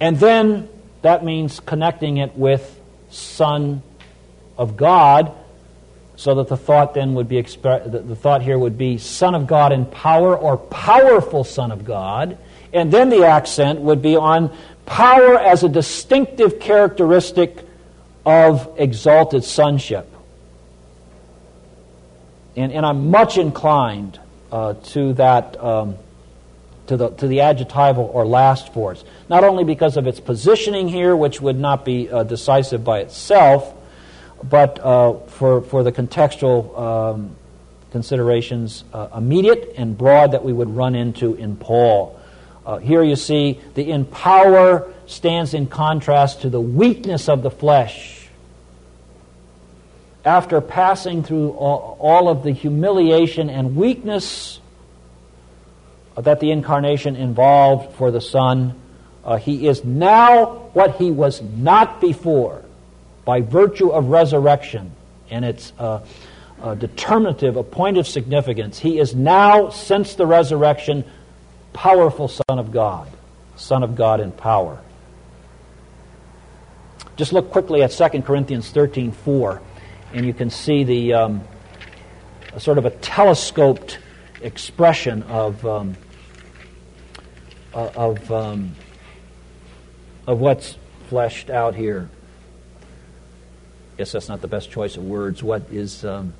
and 0.00 0.18
then 0.18 0.68
that 1.02 1.24
means 1.24 1.60
connecting 1.60 2.18
it 2.18 2.36
with 2.36 2.78
Son 3.10 3.82
of 4.58 4.76
God, 4.76 5.32
so 6.16 6.34
that 6.34 6.48
the 6.48 6.56
thought 6.56 6.94
then 6.94 7.14
would 7.14 7.28
be 7.28 7.40
the 7.40 8.16
thought 8.20 8.42
here 8.42 8.58
would 8.58 8.76
be 8.76 8.98
Son 8.98 9.34
of 9.34 9.46
God 9.46 9.72
in 9.72 9.86
power 9.86 10.36
or 10.36 10.56
powerful 10.56 11.44
Son 11.44 11.70
of 11.70 11.84
God. 11.84 12.36
And 12.72 12.92
then 12.92 13.08
the 13.08 13.24
accent 13.24 13.80
would 13.80 14.02
be 14.02 14.16
on 14.16 14.54
power 14.84 15.38
as 15.38 15.62
a 15.62 15.68
distinctive 15.68 16.58
characteristic 16.58 17.64
of 18.28 18.74
exalted 18.76 19.42
sonship. 19.42 20.06
And, 22.56 22.72
and 22.72 22.84
I'm 22.84 23.10
much 23.10 23.38
inclined 23.38 24.20
uh, 24.52 24.74
to 24.74 25.14
that, 25.14 25.58
um, 25.58 25.96
to, 26.88 26.98
the, 26.98 27.08
to 27.08 27.26
the 27.26 27.40
adjectival 27.40 28.10
or 28.12 28.26
last 28.26 28.74
force. 28.74 29.02
Not 29.30 29.44
only 29.44 29.64
because 29.64 29.96
of 29.96 30.06
its 30.06 30.20
positioning 30.20 30.88
here, 30.88 31.16
which 31.16 31.40
would 31.40 31.58
not 31.58 31.86
be 31.86 32.10
uh, 32.10 32.22
decisive 32.22 32.84
by 32.84 32.98
itself, 32.98 33.72
but 34.44 34.78
uh, 34.78 35.14
for, 35.28 35.62
for 35.62 35.82
the 35.82 35.90
contextual 35.90 36.78
um, 36.78 37.34
considerations, 37.92 38.84
uh, 38.92 39.08
immediate 39.16 39.72
and 39.78 39.96
broad 39.96 40.32
that 40.32 40.44
we 40.44 40.52
would 40.52 40.68
run 40.68 40.94
into 40.94 41.32
in 41.34 41.56
Paul. 41.56 42.20
Uh, 42.66 42.76
here 42.76 43.02
you 43.02 43.16
see 43.16 43.58
the 43.72 43.90
in 43.90 44.04
power 44.04 44.92
stands 45.06 45.54
in 45.54 45.66
contrast 45.66 46.42
to 46.42 46.50
the 46.50 46.60
weakness 46.60 47.30
of 47.30 47.42
the 47.42 47.50
flesh. 47.50 48.17
After 50.28 50.60
passing 50.60 51.22
through 51.22 51.52
all, 51.52 52.28
of 52.28 52.42
the 52.42 52.50
humiliation 52.50 53.48
and 53.48 53.74
weakness 53.74 54.60
that 56.18 56.38
the 56.40 56.50
incarnation 56.50 57.16
involved 57.16 57.96
for 57.96 58.10
the 58.10 58.20
Son, 58.20 58.78
uh, 59.24 59.38
he 59.38 59.66
is 59.66 59.86
now 59.86 60.68
what 60.74 60.96
he 60.96 61.10
was 61.10 61.40
not 61.40 62.02
before 62.02 62.62
by 63.24 63.40
virtue 63.40 63.88
of 63.88 64.10
resurrection. 64.10 64.92
And 65.30 65.46
it's 65.46 65.72
uh, 65.78 66.04
a 66.62 66.76
determinative, 66.76 67.56
a 67.56 67.62
point 67.62 67.96
of 67.96 68.06
significance. 68.06 68.78
He 68.78 68.98
is 68.98 69.14
now, 69.14 69.70
since 69.70 70.14
the 70.14 70.26
resurrection, 70.26 71.06
powerful 71.72 72.28
Son 72.28 72.58
of 72.58 72.70
God, 72.70 73.08
Son 73.56 73.82
of 73.82 73.96
God 73.96 74.20
in 74.20 74.32
power. 74.32 74.78
Just 77.16 77.32
look 77.32 77.50
quickly 77.50 77.82
at 77.82 77.92
2 77.92 78.20
Corinthians 78.20 78.70
13 78.70 79.12
4, 79.12 79.62
and 80.12 80.26
you 80.26 80.34
can 80.34 80.50
see 80.50 80.84
the 80.84 81.14
um, 81.14 81.42
sort 82.58 82.78
of 82.78 82.86
a 82.86 82.90
telescoped 82.90 83.98
expression 84.40 85.22
of, 85.24 85.64
um, 85.66 85.96
uh, 87.74 87.90
of, 87.94 88.32
um, 88.32 88.74
of 90.26 90.40
what's 90.40 90.76
fleshed 91.08 91.50
out 91.50 91.74
here. 91.74 92.08
Guess 93.96 94.12
that's 94.12 94.28
not 94.28 94.40
the 94.40 94.48
best 94.48 94.70
choice 94.70 94.96
of 94.96 95.04
words. 95.04 95.42
What 95.42 95.62
is. 95.70 96.04
Um, 96.04 96.32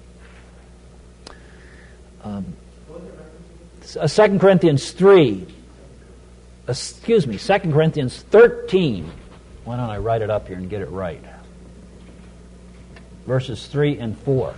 um, 2.23 2.57
2 3.87 4.39
Corinthians 4.39 4.91
3, 4.91 5.47
excuse 6.69 7.27
me, 7.27 7.39
2 7.39 7.59
Corinthians 7.73 8.21
13. 8.21 9.11
Why 9.65 9.77
don't 9.77 9.89
I 9.89 9.99
write 9.99 10.21
it 10.21 10.31
up 10.31 10.47
here 10.47 10.59
and 10.59 10.69
get 10.69 10.83
it 10.83 10.91
right? 10.91 11.23
Verses 13.29 13.67
3 13.67 13.99
and 13.99 14.19
4. 14.19 14.55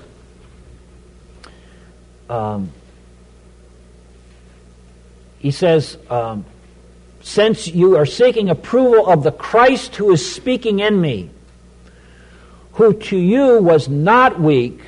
Um, 2.29 2.71
he 5.41 5.51
says, 5.51 5.99
um, 6.09 6.45
Since 7.21 7.67
you 7.67 7.97
are 7.97 8.07
seeking 8.07 8.49
approval 8.49 9.09
of 9.09 9.25
the 9.25 9.33
Christ 9.33 9.97
who 9.97 10.13
is 10.13 10.33
speaking 10.33 10.79
in 10.79 11.01
me, 11.01 11.31
who 12.75 12.93
to 12.93 13.17
you 13.17 13.59
was 13.59 13.89
not 13.89 14.39
weak, 14.39 14.81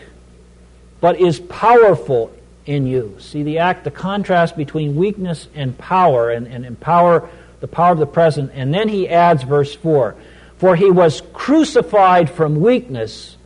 but 1.00 1.20
is 1.20 1.40
powerful 1.40 2.32
in 2.64 2.86
you. 2.86 3.16
See 3.18 3.42
the 3.42 3.58
act, 3.58 3.82
the 3.82 3.90
contrast 3.90 4.56
between 4.56 4.94
weakness 4.94 5.48
and 5.56 5.76
power, 5.76 6.30
and, 6.30 6.46
and, 6.46 6.64
the 6.64 6.76
power 6.76 7.28
of 7.60 7.98
the 7.98 8.06
present. 8.06 8.52
And 8.54 8.72
then 8.72 8.88
he 8.88 9.08
adds 9.08 9.42
verse 9.42 9.74
4 9.74 10.14
For 10.58 10.76
he 10.76 10.92
was 10.92 11.20
crucified 11.32 12.30
from 12.30 12.60
weakness, 12.60 13.36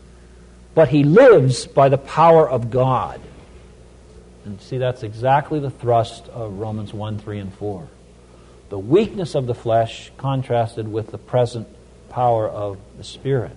but 0.76 0.88
he 0.88 1.02
lives 1.02 1.66
by 1.66 1.88
the 1.88 1.98
power 1.98 2.48
of 2.48 2.70
God. 2.70 3.20
And 4.44 4.60
see, 4.60 4.78
that's 4.78 5.02
exactly 5.02 5.58
the 5.58 5.70
thrust 5.70 6.28
of 6.28 6.60
Romans 6.60 6.94
1, 6.94 7.18
3, 7.18 7.40
and 7.40 7.52
4. 7.54 7.88
The 8.68 8.78
weakness 8.78 9.34
of 9.34 9.46
the 9.46 9.54
flesh 9.54 10.12
contrasted 10.16 10.86
with 10.86 11.10
the 11.10 11.18
present 11.18 11.66
power 12.10 12.48
of 12.48 12.78
the 12.96 13.02
Spirit. 13.02 13.56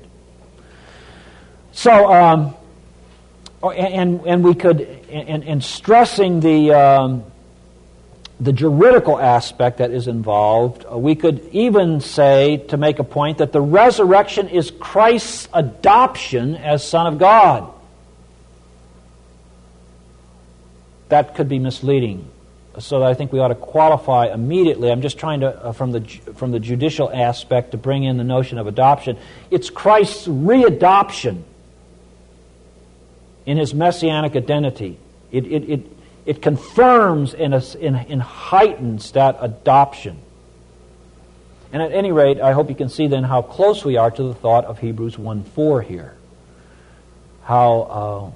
So, 1.72 2.12
um, 2.12 2.56
Oh, 3.62 3.72
and, 3.72 4.26
and 4.26 4.44
we 4.44 4.56
could, 4.56 4.80
and, 5.10 5.44
and 5.44 5.62
stressing 5.62 6.40
the, 6.40 6.72
um, 6.72 7.26
the 8.40 8.54
juridical 8.54 9.20
aspect 9.20 9.80
that 9.80 9.92
is 9.92 10.08
involved, 10.08 10.86
uh, 10.90 10.98
we 10.98 11.16
could 11.16 11.50
even 11.52 12.00
say, 12.00 12.58
to 12.70 12.78
make 12.78 13.00
a 13.00 13.04
point, 13.04 13.40
that 13.40 13.52
the 13.52 13.62
resurrection 13.62 14.48
is 14.48 14.72
Christ's 14.72 15.50
adoption 15.54 16.56
as 16.56 16.88
Son 16.88 17.06
of 17.06 17.18
God. 17.18 17.70
That 21.10 21.36
could 21.36 21.50
be 21.50 21.60
misleading. 21.60 22.30
So 22.78 23.04
I 23.04 23.14
think 23.14 23.34
we 23.34 23.40
ought 23.40 23.50
to 23.50 23.56
qualify 23.56 24.28
immediately. 24.28 24.90
I'm 24.90 25.02
just 25.02 25.18
trying 25.18 25.42
to, 25.42 25.48
uh, 25.48 25.72
from, 25.74 25.92
the, 25.92 26.02
from 26.36 26.52
the 26.52 26.60
judicial 26.60 27.12
aspect, 27.12 27.72
to 27.72 27.78
bring 27.78 28.04
in 28.04 28.18
the 28.18 28.24
notion 28.24 28.58
of 28.58 28.68
adoption. 28.68 29.18
It's 29.52 29.70
Christ's 29.70 30.28
readoption 30.28 31.42
in 33.46 33.58
his 33.58 33.74
messianic 33.74 34.36
identity. 34.36 34.98
It, 35.32 35.46
it, 35.46 35.70
it, 35.70 35.99
it 36.30 36.44
confirms 36.44 37.34
and, 37.34 37.56
heightens 38.22 39.14
that 39.14 39.38
adoption. 39.42 40.20
And 41.74 41.82
at 41.82 41.92
any 41.92 42.12
rate, 42.12 42.40
I 42.40 42.52
hope 42.52 42.70
you 42.70 42.76
can 42.76 42.90
see 42.90 43.08
then 43.08 43.24
how 43.24 43.42
close 43.42 43.84
we 43.84 43.98
are 43.98 44.12
to 44.12 44.24
the 44.24 44.36
thought 44.36 44.66
of 44.66 44.78
Hebrews 44.78 45.18
1 45.18 45.44
4 45.44 45.82
here. 45.82 46.16
How 47.46 47.82
uh, 47.82 48.32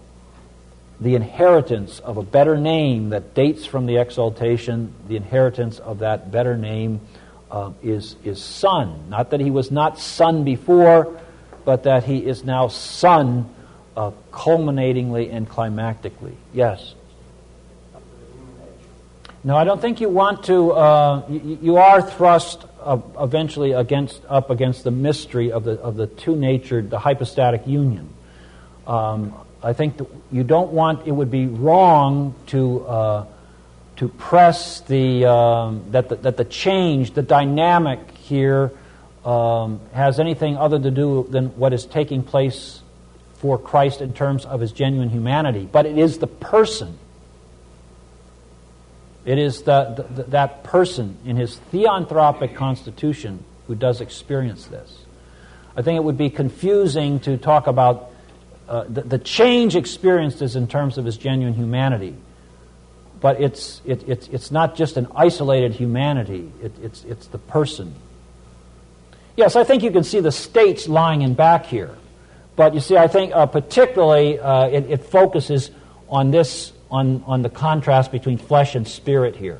the 1.02 1.14
inheritance 1.14 2.00
of 2.00 2.18
a 2.18 2.24
better 2.24 2.58
name 2.58 3.12
that 3.12 3.36
dates 3.36 3.64
from 3.68 3.86
the 3.86 3.98
exaltation, 3.98 4.92
the 5.08 5.16
inheritance 5.16 5.78
of 5.78 6.00
that 6.00 6.32
better 6.32 6.58
name 6.58 7.00
uh, 7.52 7.74
is, 7.84 8.16
is 8.24 8.42
son. 8.42 9.08
Not 9.10 9.30
that 9.30 9.40
he 9.40 9.52
was 9.52 9.70
not 9.70 10.00
son 10.00 10.44
before, 10.44 11.22
but 11.64 11.84
that 11.84 12.06
he 12.06 12.26
is 12.26 12.44
now 12.44 12.70
son 12.70 13.54
uh, 13.96 14.10
culminatingly 14.32 15.30
and 15.30 15.48
climactically. 15.48 16.34
Yes. 16.54 16.96
No, 19.46 19.58
I 19.58 19.66
don't 19.66 19.82
think 19.82 20.00
you 20.00 20.08
want 20.08 20.46
to. 20.46 20.72
Uh, 20.72 21.26
you, 21.28 21.60
you, 21.62 21.78
are 21.78 22.02
thrust 22.02 22.64
uh, 22.82 22.98
eventually 23.20 23.74
against 23.74 24.22
up 24.30 24.50
against 24.50 24.86
the 24.86 24.92
mystery 24.92 25.52
of 25.52 25.66
the 25.66 25.74
of 25.82 25.98
the 25.98 26.08
two 26.08 26.36
natured, 26.36 26.90
the 26.90 27.00
hypostatic 27.00 27.68
union. 27.68 28.10
Um, 28.88 29.34
I 29.62 29.74
think 29.74 30.00
you 30.32 30.46
don't 30.46 30.72
want. 30.72 31.06
It 31.08 31.12
would 31.12 31.30
be 31.30 31.48
wrong 31.48 32.36
to 32.48 32.86
uh, 32.86 33.26
to 33.98 34.08
press 34.08 34.80
the, 34.82 35.26
um, 35.26 35.92
that 35.92 36.08
the 36.08 36.16
that 36.16 36.38
the 36.38 36.46
change, 36.46 37.12
the 37.12 37.22
dynamic 37.22 38.00
here, 38.12 38.72
um, 39.26 39.82
has 39.94 40.22
anything 40.22 40.56
other 40.56 40.80
to 40.80 40.90
do 40.90 41.28
than 41.30 41.48
what 41.58 41.74
is 41.74 41.86
taking 41.86 42.24
place 42.24 42.82
for 43.36 43.58
Christ 43.58 44.00
in 44.00 44.14
terms 44.14 44.46
of 44.46 44.62
his 44.62 44.72
genuine 44.72 45.10
humanity, 45.10 45.68
but 45.70 45.86
it 45.86 45.98
is 45.98 46.20
the 46.20 46.28
person. 46.28 46.98
It 49.26 49.38
is 49.38 49.62
the, 49.64 50.06
the, 50.10 50.24
that 50.24 50.64
person 50.64 51.18
in 51.26 51.38
his 51.38 51.60
theanthropic 51.72 52.56
constitution 52.56 53.44
who 53.68 53.76
does 53.76 54.02
experience 54.02 54.66
this. 54.66 54.98
I 55.76 55.82
think 55.82 55.98
it 55.98 56.04
would 56.04 56.18
be 56.18 56.30
confusing 56.30 57.20
to 57.22 57.38
talk 57.38 57.68
about 57.68 58.12
uh, 58.68 58.86
the, 58.88 59.02
the, 59.02 59.18
change 59.18 59.76
experienced 59.76 60.42
is 60.42 60.56
in 60.56 60.68
terms 60.68 60.98
of 60.98 61.06
his 61.06 61.18
genuine 61.18 61.54
humanity. 61.54 62.16
But 63.20 63.42
it's, 63.42 63.82
it, 63.86 64.08
it's, 64.08 64.28
it's 64.28 64.52
not 64.52 64.76
just 64.76 64.98
an 64.98 65.08
isolated 65.16 65.74
humanity, 65.74 66.52
it, 66.62 66.74
it's, 66.82 67.04
it's 67.06 67.28
the 67.28 67.38
person. 67.38 67.94
Yes, 69.36 69.56
I 69.56 69.64
think 69.64 69.84
you 69.84 69.92
can 69.92 70.04
see 70.04 70.20
the 70.20 70.32
states 70.32 70.88
lying 70.88 71.22
in 71.22 71.34
back 71.34 71.66
here. 71.66 71.96
But 72.56 72.74
you 72.74 72.80
see, 72.80 72.98
I 72.98 73.08
think 73.08 73.34
uh, 73.34 73.48
particularly 73.48 74.40
uh, 74.40 74.68
it, 74.68 74.90
it, 74.90 75.06
focuses 75.06 75.72
on 76.08 76.30
this, 76.30 76.72
on, 76.94 77.24
on 77.26 77.42
the 77.42 77.50
contrast 77.50 78.12
between 78.12 78.38
flesh 78.38 78.76
and 78.76 78.88
spirit 78.88 79.36
here. 79.36 79.60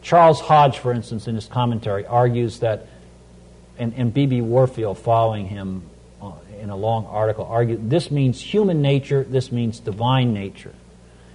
Charles 0.00 0.40
Hodge, 0.40 0.78
for 0.78 0.94
instance, 0.94 1.28
in 1.28 1.34
his 1.34 1.44
commentary, 1.44 2.06
argues 2.06 2.60
that, 2.60 2.86
and, 3.78 3.92
and 3.98 4.14
B.B. 4.14 4.40
Warfield, 4.40 4.98
following 4.98 5.46
him 5.46 5.82
uh, 6.22 6.32
in 6.58 6.70
a 6.70 6.76
long 6.76 7.04
article, 7.04 7.44
argued 7.44 7.90
this 7.90 8.10
means 8.10 8.40
human 8.40 8.80
nature, 8.80 9.24
this 9.24 9.52
means 9.52 9.78
divine 9.78 10.32
nature. 10.32 10.72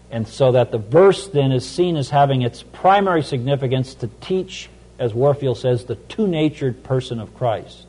And 0.10 0.28
so 0.28 0.54
that 0.54 0.72
the 0.72 0.80
verse 0.80 1.28
then 1.28 1.52
is 1.52 1.68
seen 1.68 1.96
as 1.96 2.10
having 2.10 2.42
its 2.42 2.64
primary 2.64 3.22
significance 3.22 3.94
to 3.96 4.08
teach, 4.22 4.68
as 4.98 5.14
Warfield 5.14 5.60
says, 5.60 5.86
the 5.86 5.96
two 5.96 6.26
natured 6.26 6.84
person 6.84 7.20
of 7.20 7.36
Christ. 7.36 7.86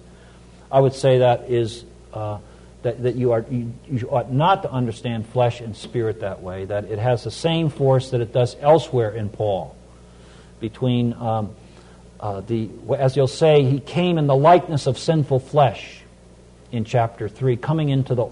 I 0.70 0.80
would 0.80 0.94
say 0.94 1.18
that 1.18 1.48
is. 1.50 1.86
Uh, 2.12 2.38
that, 2.86 3.02
that 3.02 3.16
you, 3.16 3.32
are, 3.32 3.44
you, 3.50 3.72
you 3.90 4.08
ought 4.10 4.32
not 4.32 4.62
to 4.62 4.70
understand 4.70 5.26
flesh 5.26 5.60
and 5.60 5.76
spirit 5.76 6.20
that 6.20 6.40
way, 6.40 6.66
that 6.66 6.84
it 6.84 7.00
has 7.00 7.24
the 7.24 7.32
same 7.32 7.68
force 7.68 8.10
that 8.10 8.20
it 8.20 8.32
does 8.32 8.54
elsewhere 8.60 9.10
in 9.10 9.28
Paul. 9.28 9.74
Between, 10.60 11.12
um, 11.14 11.56
uh, 12.20 12.42
the, 12.42 12.70
as 12.96 13.16
you'll 13.16 13.26
say, 13.26 13.64
he 13.64 13.80
came 13.80 14.18
in 14.18 14.28
the 14.28 14.36
likeness 14.36 14.86
of 14.86 14.98
sinful 14.98 15.40
flesh 15.40 16.02
in 16.70 16.84
chapter 16.84 17.28
3, 17.28 17.56
coming 17.56 17.88
into 17.88 18.14
the. 18.14 18.26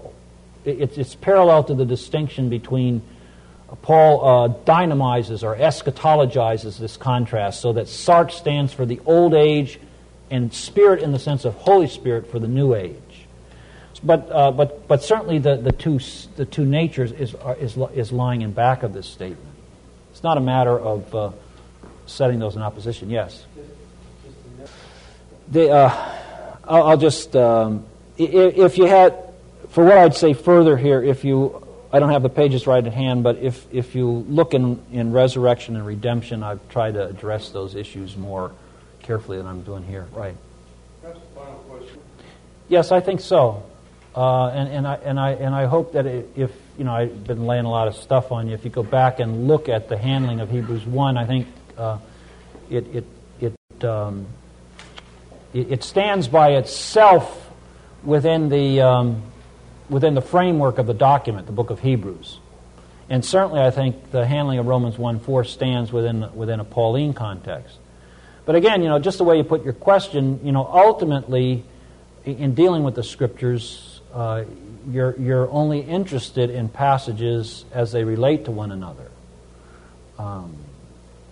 It, 0.63 0.97
it's 0.97 1.15
parallel 1.15 1.65
to 1.65 1.73
the 1.73 1.85
distinction 1.85 2.49
between. 2.49 3.01
Uh, 3.69 3.75
Paul 3.75 4.23
uh, 4.23 4.47
dynamizes 4.63 5.43
or 5.43 5.55
eschatologizes 5.55 6.77
this 6.77 6.95
contrast 6.95 7.61
so 7.61 7.73
that 7.73 7.87
Sarx 7.87 8.31
stands 8.31 8.71
for 8.71 8.85
the 8.85 9.01
old 9.05 9.33
age 9.33 9.79
and 10.31 10.53
Spirit 10.53 11.01
in 11.01 11.11
the 11.11 11.19
sense 11.19 11.45
of 11.45 11.55
Holy 11.55 11.87
Spirit 11.87 12.31
for 12.31 12.39
the 12.39 12.47
new 12.47 12.73
age. 12.73 12.95
But, 14.03 14.29
uh, 14.31 14.51
but, 14.51 14.87
but 14.87 15.03
certainly 15.03 15.39
the, 15.39 15.55
the, 15.55 15.71
two, 15.71 15.99
the 16.35 16.45
two 16.45 16.65
natures 16.65 17.11
is, 17.11 17.35
is, 17.59 17.77
is 17.93 18.11
lying 18.11 18.41
in 18.41 18.51
back 18.51 18.83
of 18.83 18.93
this 18.93 19.07
statement. 19.07 19.55
It's 20.11 20.23
not 20.23 20.37
a 20.37 20.41
matter 20.41 20.77
of 20.77 21.15
uh, 21.15 21.31
setting 22.05 22.39
those 22.39 22.55
in 22.55 22.61
opposition. 22.61 23.09
Yes? 23.09 23.45
The, 25.51 25.71
uh, 25.71 26.15
I'll, 26.63 26.83
I'll, 26.83 26.97
just, 26.97 27.35
um, 27.35 27.85
if 28.17 28.77
you 28.77 28.85
had, 28.85 29.15
for 29.69 29.83
what 29.83 29.97
I'd 29.97 30.15
say 30.15 30.33
further 30.33 30.77
here, 30.77 31.03
if 31.03 31.23
you, 31.23 31.65
I 31.91 31.99
don't 31.99 32.09
have 32.09 32.23
the 32.23 32.29
pages 32.29 32.67
right 32.67 32.85
at 32.85 32.93
hand, 32.93 33.23
but 33.23 33.37
if, 33.37 33.65
if 33.71 33.95
you 33.95 34.07
look 34.07 34.53
in, 34.53 34.81
in 34.91 35.11
resurrection 35.11 35.75
and 35.75 35.85
redemption, 35.85 36.43
I've 36.43 36.67
tried 36.69 36.95
to 36.95 37.05
address 37.07 37.49
those 37.49 37.75
issues 37.75 38.17
more 38.17 38.51
carefully 39.03 39.37
than 39.37 39.45
I'm 39.45 39.61
doing 39.61 39.83
here. 39.83 40.07
Right. 40.11 40.35
That's 41.03 41.19
the 41.19 41.25
final 41.35 41.55
question. 41.69 41.99
Yes, 42.67 42.91
I 42.91 42.99
think 42.99 43.21
so. 43.21 43.63
Uh, 44.15 44.47
and, 44.47 44.69
and, 44.69 44.87
I, 44.87 44.95
and, 44.95 45.19
I, 45.19 45.31
and 45.31 45.53
I 45.53 45.65
hope 45.65 45.91
that 45.91 46.05
if, 46.05 46.51
you 46.77 46.85
know, 46.85 46.93
I've 46.93 47.25
been 47.25 47.45
laying 47.45 47.65
a 47.65 47.69
lot 47.69 47.89
of 47.89 47.95
stuff 47.95 48.31
on 48.31 48.47
you, 48.47 48.53
if 48.53 48.63
you 48.63 48.71
go 48.71 48.83
back 48.83 49.19
and 49.19 49.47
look 49.47 49.67
at 49.67 49.89
the 49.89 49.97
handling 49.97 50.39
of 50.39 50.49
Hebrews 50.49 50.85
1, 50.85 51.17
I 51.17 51.25
think 51.25 51.47
uh, 51.77 51.97
it, 52.69 52.87
it, 52.95 53.05
it, 53.41 53.83
um, 53.83 54.25
it, 55.53 55.69
it, 55.69 55.83
stands 55.83 56.29
by 56.29 56.51
itself 56.51 57.51
within 58.05 58.47
the, 58.47 58.79
um, 58.79 59.21
within 59.89 60.13
the 60.13 60.21
framework 60.21 60.77
of 60.77 60.87
the 60.87 60.93
document, 60.93 61.45
the 61.45 61.51
book 61.51 61.69
of 61.69 61.81
Hebrews. 61.81 62.39
And 63.09 63.23
certainly 63.23 63.59
I 63.59 63.69
think 63.69 64.11
the 64.11 64.25
handling 64.25 64.59
of 64.59 64.65
Romans 64.65 64.97
1 64.97 65.19
4 65.19 65.43
stands 65.43 65.91
within, 65.91 66.33
within 66.33 66.61
a 66.61 66.63
Pauline 66.63 67.13
context. 67.13 67.77
But 68.45 68.55
again, 68.55 68.81
you 68.81 68.87
know, 68.87 68.97
just 68.97 69.17
the 69.17 69.25
way 69.25 69.35
you 69.35 69.43
put 69.43 69.65
your 69.65 69.73
question, 69.73 70.39
you 70.41 70.53
know, 70.53 70.65
ultimately, 70.65 71.65
in 72.23 72.55
dealing 72.55 72.83
with 72.83 72.95
the 72.95 73.03
scriptures, 73.03 73.94
uh, 74.15 74.45
you're, 74.89 75.15
you're 75.19 75.51
only 75.51 75.81
interested 75.81 76.49
in 76.49 76.69
passages 76.69 77.65
as 77.73 77.91
they 77.91 78.05
relate 78.05 78.45
to 78.45 78.51
one 78.51 78.71
another. 78.71 79.11
Um, 80.17 80.55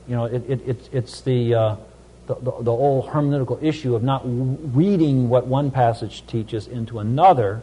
you 0.08 0.16
know, 0.16 0.26
it, 0.26 0.44
it, 0.50 0.68
it, 0.68 0.90
it's 0.92 1.22
the, 1.22 1.56
uh, 1.56 1.76
the, 2.28 2.36
the, 2.36 2.52
the 2.60 2.72
whole 2.72 3.08
hermeneutical 3.08 3.64
issue 3.64 3.96
of 3.96 4.04
not 4.04 4.24
reading 4.26 5.30
what 5.30 5.48
one 5.48 5.72
passage 5.72 6.28
teaches 6.28 6.68
into 6.68 7.00
another, 7.00 7.62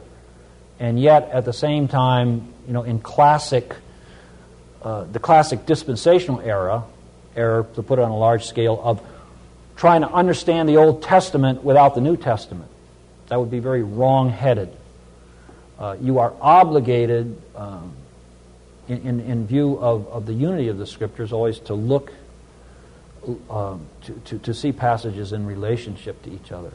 and 0.79 0.99
yet 0.99 1.29
at 1.31 1.45
the 1.45 1.53
same 1.53 1.87
time, 1.87 2.49
you 2.67 2.73
know, 2.73 2.83
in 2.83 2.99
classic, 2.99 3.77
uh, 4.83 5.05
the 5.05 5.19
classic 5.19 5.67
dispensational 5.67 6.41
era, 6.41 6.85
era 7.37 7.67
to 7.75 7.83
put 7.83 7.99
it 7.99 8.03
on 8.03 8.11
a 8.11 8.17
large 8.17 8.47
scale, 8.47 8.81
of 8.83 9.03
trying 9.77 10.01
to 10.01 10.11
understand 10.11 10.67
the 10.67 10.79
Old 10.79 11.03
Testament 11.03 11.63
without 11.63 11.95
the 11.95 12.01
New 12.01 12.17
Testament. 12.17 12.71
That 13.29 13.39
would 13.39 13.51
be 13.51 13.59
very 13.59 13.83
wrong 13.83 14.31
headed 14.31 14.75
uh, 15.81 15.97
you 16.01 16.19
are 16.19 16.35
obligated, 16.43 17.41
um, 17.57 17.95
in, 18.87 18.99
in, 18.99 19.21
in, 19.21 19.47
view 19.47 19.79
of, 19.79 20.07
of 20.09 20.27
the 20.27 20.35
unity 20.35 20.69
of 20.69 20.77
the 20.77 20.87
Scriptures, 20.87 21.33
always 21.33 21.59
to 21.61 21.75
look, 21.75 22.13
um, 23.49 23.87
to, 24.03 24.13
to, 24.27 24.39
to 24.41 24.53
see 24.53 24.73
passages 24.73 25.33
in 25.33 25.47
relationship 25.47 26.23
to 26.23 26.33
each 26.33 26.53
other. 26.53 26.73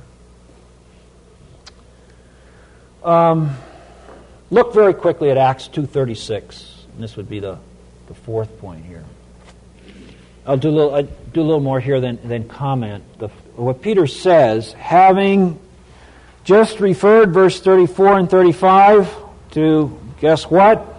Um, 3.03 3.55
look 4.49 4.73
very 4.73 4.95
quickly 4.95 5.29
at 5.29 5.37
Acts 5.37 5.67
2.36. 5.67 6.85
And 6.95 7.03
this 7.03 7.15
would 7.15 7.29
be 7.29 7.39
the, 7.39 7.59
the 8.07 8.15
fourth 8.15 8.59
point 8.59 8.85
here. 8.85 9.03
I'll 10.47 10.57
do 10.57 10.69
a 10.69 10.71
little, 10.71 10.95
I'll 10.95 11.03
do 11.03 11.41
a 11.41 11.43
little 11.43 11.59
more 11.59 11.79
here 11.79 12.01
than, 12.01 12.19
than 12.27 12.47
comment. 12.47 13.03
The, 13.19 13.27
what 13.55 13.83
Peter 13.83 14.07
says, 14.07 14.73
having 14.73 15.59
just 16.45 16.79
referred 16.79 17.33
verse 17.33 17.59
34 17.59 18.19
and 18.19 18.29
35 18.29 19.13
to 19.51 19.99
guess 20.21 20.43
what? 20.43 20.95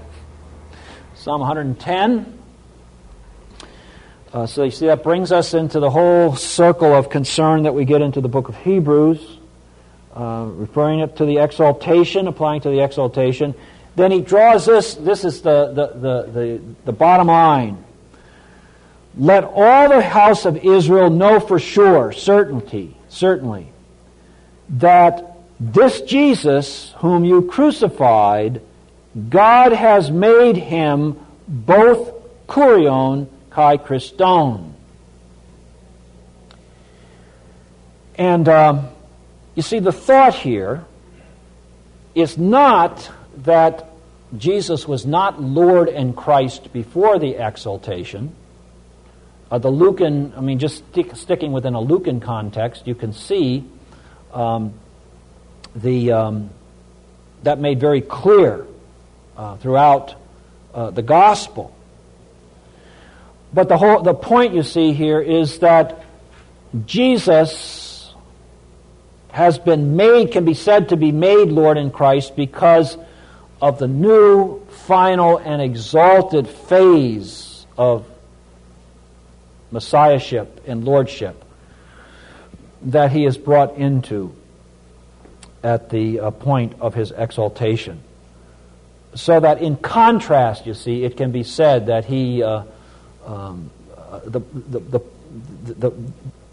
Psalm 1.14 1.40
110. 1.40 2.37
Uh, 4.32 4.44
so 4.44 4.64
you 4.64 4.72
see, 4.72 4.87
that 4.87 5.04
brings 5.04 5.30
us 5.30 5.54
into 5.54 5.78
the 5.78 5.88
whole 5.88 6.35
circle 6.35 6.92
of 6.92 7.11
concern 7.11 7.62
that 7.62 7.74
we 7.74 7.85
get 7.85 8.02
into 8.02 8.20
the 8.20 8.28
book 8.28 8.48
of 8.48 8.56
Hebrews, 8.56 9.38
uh, 10.14 10.48
referring 10.50 10.98
it 10.98 11.16
to 11.16 11.24
the 11.24 11.38
exaltation, 11.38 12.26
applying 12.26 12.61
to 12.62 12.68
the 12.68 12.80
exaltation. 12.82 13.54
Then 13.94 14.11
he 14.11 14.22
draws 14.22 14.66
this, 14.66 14.94
this 14.96 15.24
is 15.24 15.42
the, 15.42 15.68
the, 15.68 15.87
the, 15.87 16.32
the, 16.32 16.61
the 16.87 16.92
bottom 16.92 17.28
line. 17.28 17.85
Let 19.16 19.44
all 19.44 19.88
the 19.88 20.02
house 20.02 20.44
of 20.44 20.56
Israel 20.64 21.09
know 21.09 21.38
for 21.38 21.61
sure, 21.61 22.11
certainty, 22.11 22.96
certainly, 23.09 23.68
that 24.70 25.36
this 25.59 26.03
Jesus, 26.03 26.92
whom 26.99 27.25
you 27.25 27.42
crucified, 27.42 28.61
God 29.29 29.73
has 29.73 30.11
made 30.11 30.57
him 30.57 31.19
both 31.49 32.12
kurion 32.47 33.29
kai 33.51 33.79
Christon. 33.79 34.73
And 38.16 38.49
um, 38.49 38.88
you 39.55 39.62
see, 39.62 39.79
the 39.79 39.92
thought 39.92 40.35
here 40.35 40.85
is 42.14 42.37
not 42.38 43.11
that 43.38 43.90
Jesus 44.37 44.88
was 44.88 45.07
not 45.07 45.40
Lord 45.40 45.88
and 45.88 46.16
Christ 46.16 46.73
before 46.73 47.19
the 47.19 47.37
exaltation. 47.37 48.35
Uh, 49.51 49.59
the 49.59 49.71
Lucan, 49.71 50.33
I 50.37 50.40
mean, 50.40 50.59
just 50.59 50.79
stick, 50.90 51.14
sticking 51.14 51.53
within 51.53 51.75
a 51.75 51.81
Lucan 51.81 52.21
context, 52.21 52.87
you 52.87 52.95
can 52.95 53.12
see 53.12 53.64
um, 54.33 54.75
the, 55.76 56.12
um, 56.12 56.50
that 57.42 57.58
made 57.58 57.78
very 57.78 58.00
clear 58.00 58.66
uh, 59.36 59.56
throughout 59.56 60.14
uh, 60.74 60.90
the 60.90 61.02
gospel. 61.02 61.74
But 63.52 63.68
the, 63.68 63.76
whole, 63.76 64.02
the 64.02 64.14
point 64.14 64.54
you 64.54 64.62
see 64.62 64.92
here 64.92 65.20
is 65.20 65.60
that 65.60 66.04
Jesus 66.84 68.14
has 69.30 69.58
been 69.58 69.96
made, 69.96 70.32
can 70.32 70.44
be 70.44 70.54
said 70.54 70.88
to 70.88 70.96
be 70.96 71.12
made 71.12 71.48
Lord 71.48 71.76
in 71.76 71.90
Christ 71.90 72.36
because 72.36 72.96
of 73.60 73.78
the 73.78 73.88
new, 73.88 74.64
final, 74.66 75.38
and 75.38 75.60
exalted 75.60 76.48
phase 76.48 77.66
of 77.76 78.06
messiahship 79.70 80.62
and 80.66 80.84
lordship 80.84 81.44
that 82.82 83.12
he 83.12 83.26
is 83.26 83.36
brought 83.36 83.76
into 83.76 84.34
at 85.66 85.90
the 85.90 86.20
uh, 86.20 86.31
point 86.31 86.74
of 86.81 86.94
his 86.94 87.11
exaltation. 87.11 88.00
So 89.16 89.40
that 89.40 89.61
in 89.61 89.74
contrast, 89.76 90.64
you 90.64 90.74
see, 90.74 91.02
it 91.02 91.16
can 91.16 91.33
be 91.33 91.42
said 91.42 91.87
that 91.87 92.05
he, 92.05 92.40
uh, 92.40 92.62
um, 93.26 93.70
uh, 93.96 94.20
the, 94.24 94.40
the, 94.40 94.79
the, 94.79 95.00
the, 95.64 95.92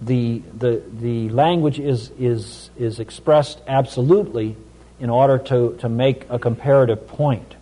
the, 0.02 0.41
the, 0.58 0.84
the 0.99 1.30
language 1.30 1.80
is, 1.80 2.10
is, 2.17 2.71
is 2.76 2.99
expressed 2.99 3.62
absolutely 3.67 4.56
in 4.99 5.12
order 5.12 5.38
to, 5.38 5.78
to 5.82 5.89
make 5.89 6.26
a 6.32 6.39
comparative 6.39 7.08
point. 7.08 7.54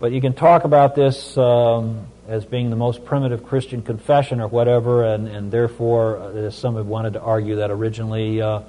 But 0.00 0.12
you 0.12 0.22
can 0.22 0.32
talk 0.32 0.64
about 0.64 0.94
this 0.94 1.36
um, 1.36 2.06
as 2.28 2.46
being 2.46 2.70
the 2.70 2.76
most 2.76 3.04
primitive 3.04 3.44
Christian 3.44 3.82
confession 3.82 4.40
or 4.40 4.48
whatever, 4.48 5.04
and, 5.04 5.28
and 5.28 5.52
therefore, 5.52 6.16
uh, 6.16 6.50
some 6.50 6.76
have 6.76 6.86
wanted 6.86 7.12
to 7.12 7.20
argue 7.20 7.56
that 7.56 7.70
originally 7.70 8.40
uh, 8.40 8.60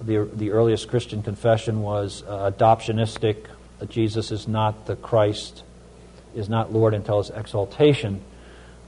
the, 0.00 0.28
the 0.32 0.50
earliest 0.50 0.88
Christian 0.88 1.22
confession 1.22 1.82
was 1.82 2.22
uh, 2.26 2.50
adoptionistic. 2.50 3.46
Jesus 3.88 4.30
is 4.30 4.48
not 4.48 4.86
the 4.86 4.96
Christ, 4.96 5.62
is 6.34 6.48
not 6.48 6.72
Lord 6.72 6.94
until 6.94 7.18
his 7.18 7.30
exaltation. 7.30 8.22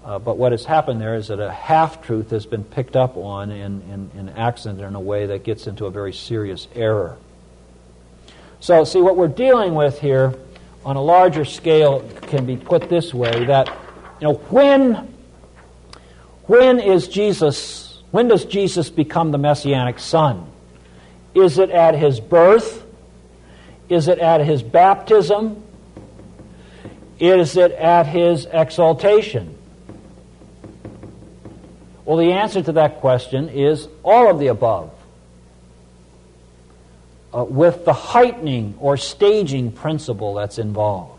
Uh, 0.05 0.19
but 0.19 0.37
what 0.37 0.53
has 0.53 0.65
happened 0.65 1.01
there 1.01 1.15
is 1.15 1.29
that 1.29 1.39
a 1.39 1.53
half 1.53 2.03
truth 2.03 2.31
has 2.31 2.45
been 2.45 2.65
picked 2.65 2.97
up 2.97 3.17
on 3.17 3.51
and, 3.51 3.83
and, 3.91 4.11
and 4.15 4.31
accented 4.31 4.85
in 4.85 4.95
a 4.95 5.01
way 5.01 5.27
that 5.27 5.45
gets 5.45 5.67
into 5.67 5.87
a 5.87 5.91
very 5.91 6.13
serious 6.13 6.67
error. 6.75 7.17
So, 8.61 8.85
see, 8.85 9.01
what 9.01 9.17
we're 9.17 9.29
dealing 9.29 9.75
with 9.75 10.01
here 10.01 10.35
on 10.85 10.97
a 10.97 11.03
larger 11.03 11.45
scale 11.45 12.09
can 12.23 12.47
be 12.47 12.57
put 12.57 12.89
this 12.89 13.15
way 13.15 13.45
that, 13.45 13.69
you 14.21 14.29
know, 14.29 14.35
when, 14.35 15.15
when 16.47 16.81
is 16.81 17.07
Jesus, 17.07 18.03
when 18.11 18.29
does 18.29 18.45
Jesus 18.45 18.91
become 18.91 19.31
the 19.31 19.39
Messianic 19.39 19.99
Son? 19.99 20.52
Is 21.35 21.59
it 21.59 21.71
at 21.71 21.95
his 21.95 22.21
birth? 22.21 22.85
Is 23.89 24.09
it 24.09 24.19
at 24.19 24.45
his 24.45 24.63
baptism? 24.63 25.63
Is 27.19 27.57
it 27.57 27.73
at 27.73 28.07
his 28.07 28.47
exaltation? 28.47 29.57
Well, 32.05 32.17
the 32.17 32.33
answer 32.33 32.63
to 32.63 32.73
that 32.73 33.01
question 33.01 33.49
is 33.49 33.89
all 34.03 34.31
of 34.31 34.39
the 34.39 34.49
above. 34.49 34.91
Uh, 37.33 37.45
with 37.45 37.85
the 37.85 37.95
heightening 37.95 38.75
or 38.79 38.97
staging 38.97 39.73
principle 39.73 40.35
that's 40.35 40.59
involved. 40.59 41.19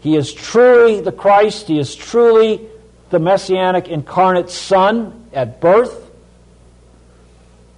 He 0.00 0.16
is 0.16 0.32
truly 0.32 1.00
the 1.00 1.12
Christ, 1.12 1.66
he 1.66 1.78
is 1.78 1.94
truly 1.94 2.66
the 3.10 3.18
messianic 3.18 3.88
incarnate 3.88 4.48
Son 4.48 5.26
at 5.32 5.60
birth 5.60 6.07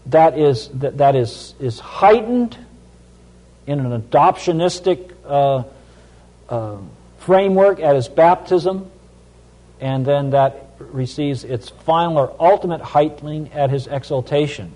that 0.07 0.39
is, 0.39 0.69
that, 0.69 0.99
that 0.99 1.15
is, 1.15 1.55
is 1.61 1.79
heightened 1.79 2.57
in 3.67 3.81
an 3.81 4.03
adoptionistic 4.03 5.13
uh, 5.25 5.63
uh, 6.49 6.77
framework 7.19 7.81
at 7.81 7.95
his 7.95 8.09
baptism, 8.09 8.91
and 9.81 10.05
then 10.05 10.31
that 10.31 10.67
receives 10.79 11.45
its 11.45 11.69
final 11.69 12.19
or 12.19 12.35
ultimate 12.41 12.81
heightening 12.81 13.53
at 13.53 13.71
his 13.71 13.87
exaltation. 13.87 14.75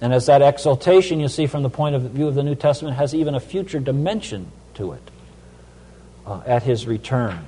And 0.00 0.12
as 0.12 0.26
that 0.26 0.42
exaltation, 0.42 1.18
you 1.18 1.28
see 1.28 1.46
from 1.46 1.64
the 1.64 1.70
point 1.70 1.96
of 1.96 2.02
view 2.02 2.28
of 2.28 2.36
the 2.36 2.44
New 2.44 2.54
Testament, 2.54 2.96
has 2.96 3.14
even 3.14 3.34
a 3.34 3.40
future 3.40 3.80
dimension 3.80 4.52
to 4.74 4.92
it 4.92 5.10
uh, 6.24 6.40
at 6.46 6.62
his 6.62 6.86
return. 6.86 7.44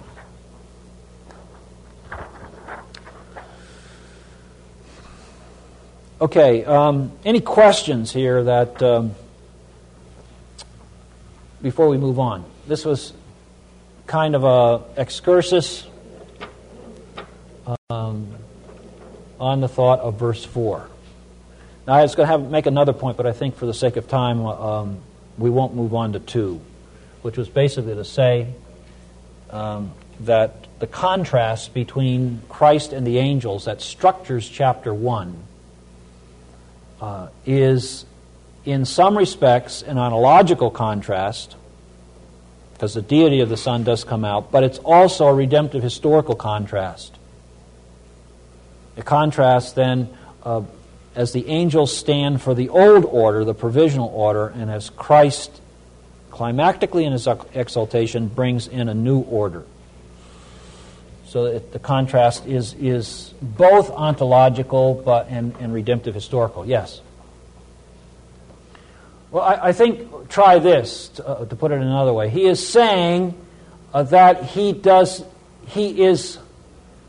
Okay, 6.20 6.66
um, 6.66 7.12
any 7.24 7.40
questions 7.40 8.12
here 8.12 8.44
that 8.44 8.82
um, 8.82 9.14
before 11.62 11.88
we 11.88 11.96
move 11.96 12.18
on? 12.18 12.44
This 12.66 12.84
was 12.84 13.14
kind 14.06 14.34
of 14.34 14.44
a 14.44 15.00
excursus 15.00 15.86
um, 17.88 18.34
on 19.40 19.62
the 19.62 19.68
thought 19.68 20.00
of 20.00 20.18
verse 20.18 20.44
four. 20.44 20.90
Now, 21.86 21.94
I 21.94 22.02
was 22.02 22.14
going 22.14 22.26
to 22.26 22.32
have, 22.32 22.50
make 22.50 22.66
another 22.66 22.92
point, 22.92 23.16
but 23.16 23.26
I 23.26 23.32
think 23.32 23.56
for 23.56 23.64
the 23.64 23.72
sake 23.72 23.96
of 23.96 24.06
time, 24.06 24.44
um, 24.44 24.98
we 25.38 25.48
won't 25.48 25.74
move 25.74 25.94
on 25.94 26.12
to 26.12 26.20
two, 26.20 26.60
which 27.22 27.38
was 27.38 27.48
basically 27.48 27.94
to 27.94 28.04
say 28.04 28.52
um, 29.48 29.92
that 30.20 30.66
the 30.80 30.86
contrast 30.86 31.72
between 31.72 32.42
Christ 32.50 32.92
and 32.92 33.06
the 33.06 33.16
angels 33.16 33.64
that 33.64 33.80
structures 33.80 34.46
chapter 34.46 34.92
1 34.92 35.44
uh, 37.00 37.28
is, 37.46 38.04
in 38.64 38.84
some 38.84 39.16
respects, 39.16 39.82
an 39.82 39.98
ontological 39.98 40.70
contrast, 40.70 41.56
because 42.74 42.94
the 42.94 43.02
deity 43.02 43.40
of 43.40 43.48
the 43.48 43.56
Son 43.56 43.84
does 43.84 44.04
come 44.04 44.24
out, 44.24 44.50
but 44.50 44.62
it's 44.64 44.78
also 44.78 45.26
a 45.26 45.34
redemptive 45.34 45.82
historical 45.82 46.34
contrast. 46.34 47.16
A 48.96 49.02
contrast 49.02 49.74
then 49.74 50.08
uh, 50.42 50.62
as 51.14 51.32
the 51.32 51.48
angels 51.48 51.96
stand 51.96 52.40
for 52.40 52.54
the 52.54 52.68
old 52.68 53.04
order, 53.04 53.44
the 53.44 53.54
provisional 53.54 54.08
order, 54.08 54.48
and 54.48 54.70
as 54.70 54.90
Christ 54.90 55.60
climactically 56.30 57.04
in 57.04 57.12
his 57.12 57.26
exaltation 57.54 58.28
brings 58.28 58.66
in 58.66 58.88
a 58.88 58.94
new 58.94 59.20
order. 59.20 59.64
So 61.30 61.60
the 61.60 61.78
contrast 61.78 62.44
is, 62.46 62.74
is 62.74 63.32
both 63.40 63.88
ontological 63.92 64.94
but, 64.94 65.28
and, 65.28 65.54
and 65.60 65.72
redemptive 65.72 66.12
historical. 66.12 66.66
Yes? 66.66 67.00
Well, 69.30 69.44
I, 69.44 69.68
I 69.68 69.72
think, 69.72 70.28
try 70.28 70.58
this, 70.58 71.06
to, 71.10 71.28
uh, 71.28 71.44
to, 71.44 71.54
put 71.54 71.70
it 71.70 71.78
another 71.78 72.12
way. 72.12 72.30
He 72.30 72.46
is 72.46 72.68
saying 72.68 73.36
uh, 73.94 74.02
that 74.02 74.42
he 74.42 74.72
does, 74.72 75.22
he 75.68 76.02
is, 76.02 76.36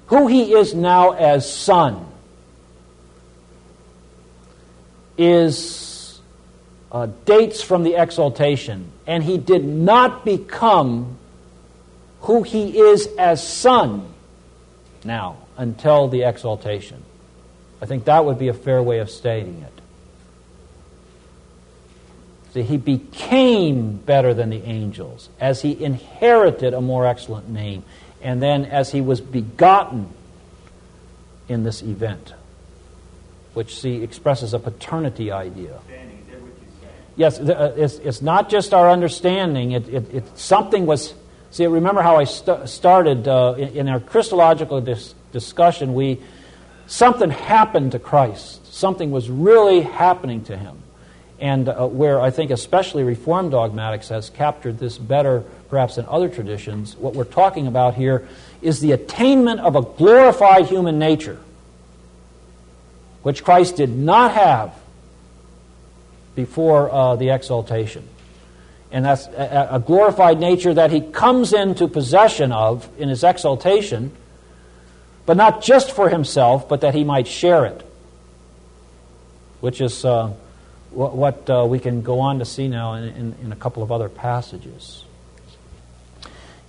who 0.05 0.27
he 0.27 0.53
is 0.53 0.75
now 0.75 1.13
as 1.13 1.51
son 1.51 2.05
is 5.17 6.19
uh, 6.91 7.07
dates 7.25 7.63
from 7.63 7.81
the 7.81 7.95
exaltation, 7.95 8.91
and 9.07 9.23
he 9.23 9.39
did 9.39 9.65
not 9.65 10.23
become 10.23 11.17
who 12.21 12.43
he 12.43 12.79
is 12.79 13.07
as 13.17 13.45
son 13.45 14.11
now 15.03 15.37
until 15.57 16.07
the 16.07 16.23
exaltation. 16.23 17.03
I 17.81 17.85
think 17.85 18.05
that 18.05 18.25
would 18.25 18.37
be 18.37 18.47
a 18.47 18.53
fair 18.53 18.81
way 18.81 18.99
of 18.99 19.09
stating 19.09 19.61
it. 19.61 19.81
See, 22.53 22.63
he 22.63 22.77
became 22.77 23.97
better 23.97 24.33
than 24.33 24.49
the 24.49 24.63
angels 24.63 25.29
as 25.39 25.61
he 25.61 25.83
inherited 25.83 26.73
a 26.73 26.81
more 26.81 27.07
excellent 27.07 27.49
name, 27.49 27.83
and 28.21 28.41
then 28.41 28.65
as 28.65 28.91
he 28.91 29.01
was 29.01 29.21
begotten 29.21 30.09
in 31.47 31.63
this 31.63 31.81
event 31.81 32.33
which 33.53 33.79
see 33.79 34.01
expresses 34.03 34.53
a 34.53 34.59
paternity 34.59 35.31
idea. 35.31 35.79
Yes, 37.17 37.39
uh, 37.39 37.73
it's, 37.75 37.95
it's 37.95 38.21
not 38.21 38.49
just 38.49 38.73
our 38.73 38.89
understanding. 38.89 39.73
It, 39.73 39.89
it, 39.89 40.13
it 40.13 40.37
something 40.37 40.85
was. 40.85 41.13
See, 41.51 41.65
remember 41.67 42.01
how 42.01 42.15
I 42.15 42.23
st- 42.23 42.69
started 42.69 43.27
uh, 43.27 43.55
in, 43.57 43.67
in, 43.69 43.87
our 43.89 43.99
Christological 43.99 44.79
dis- 44.79 45.13
discussion. 45.33 45.93
We 45.93 46.21
something 46.87 47.29
happened 47.29 47.91
to 47.91 47.99
Christ. 47.99 48.73
Something 48.73 49.11
was 49.11 49.29
really 49.29 49.81
happening 49.81 50.45
to 50.45 50.57
him, 50.57 50.77
and 51.41 51.67
uh, 51.67 51.87
where 51.87 52.21
I 52.21 52.31
think 52.31 52.51
especially 52.51 53.03
Reformed 53.03 53.51
dogmatics 53.51 54.07
has 54.09 54.29
captured 54.29 54.79
this 54.79 54.97
better, 54.97 55.43
perhaps 55.69 55.95
than 55.95 56.05
other 56.05 56.29
traditions. 56.29 56.95
What 56.95 57.15
we're 57.15 57.25
talking 57.25 57.67
about 57.67 57.95
here 57.95 58.27
is 58.61 58.79
the 58.79 58.93
attainment 58.93 59.59
of 59.59 59.75
a 59.75 59.81
glorified 59.81 60.67
human 60.67 60.99
nature 60.99 61.39
which 63.23 63.43
Christ 63.43 63.75
did 63.75 63.89
not 63.89 64.31
have 64.33 64.73
before 66.35 66.89
uh, 66.89 67.15
the 67.17 67.29
exaltation. 67.29 68.07
And 68.91 69.05
that's 69.05 69.27
a, 69.27 69.81
glorified 69.85 70.39
nature 70.39 70.73
that 70.73 70.91
he 70.91 70.99
comes 70.99 71.53
into 71.53 71.87
possession 71.87 72.51
of 72.51 72.89
in 72.97 73.07
his 73.07 73.23
exaltation, 73.23 74.11
but 75.25 75.37
not 75.37 75.61
just 75.61 75.91
for 75.91 76.09
himself, 76.09 76.67
but 76.67 76.81
that 76.81 76.93
he 76.93 77.05
might 77.05 77.27
share 77.27 77.65
it, 77.65 77.81
which 79.61 79.79
is 79.79 80.03
uh, 80.03 80.33
what, 80.89 81.15
what 81.15 81.49
uh, 81.49 81.65
we 81.65 81.79
can 81.79 82.01
go 82.01 82.19
on 82.19 82.39
to 82.39 82.45
see 82.45 82.67
now 82.67 82.95
in, 82.95 83.03
in, 83.03 83.35
in 83.43 83.51
a 83.53 83.55
couple 83.55 83.81
of 83.81 83.91
other 83.91 84.09
passages. 84.09 85.05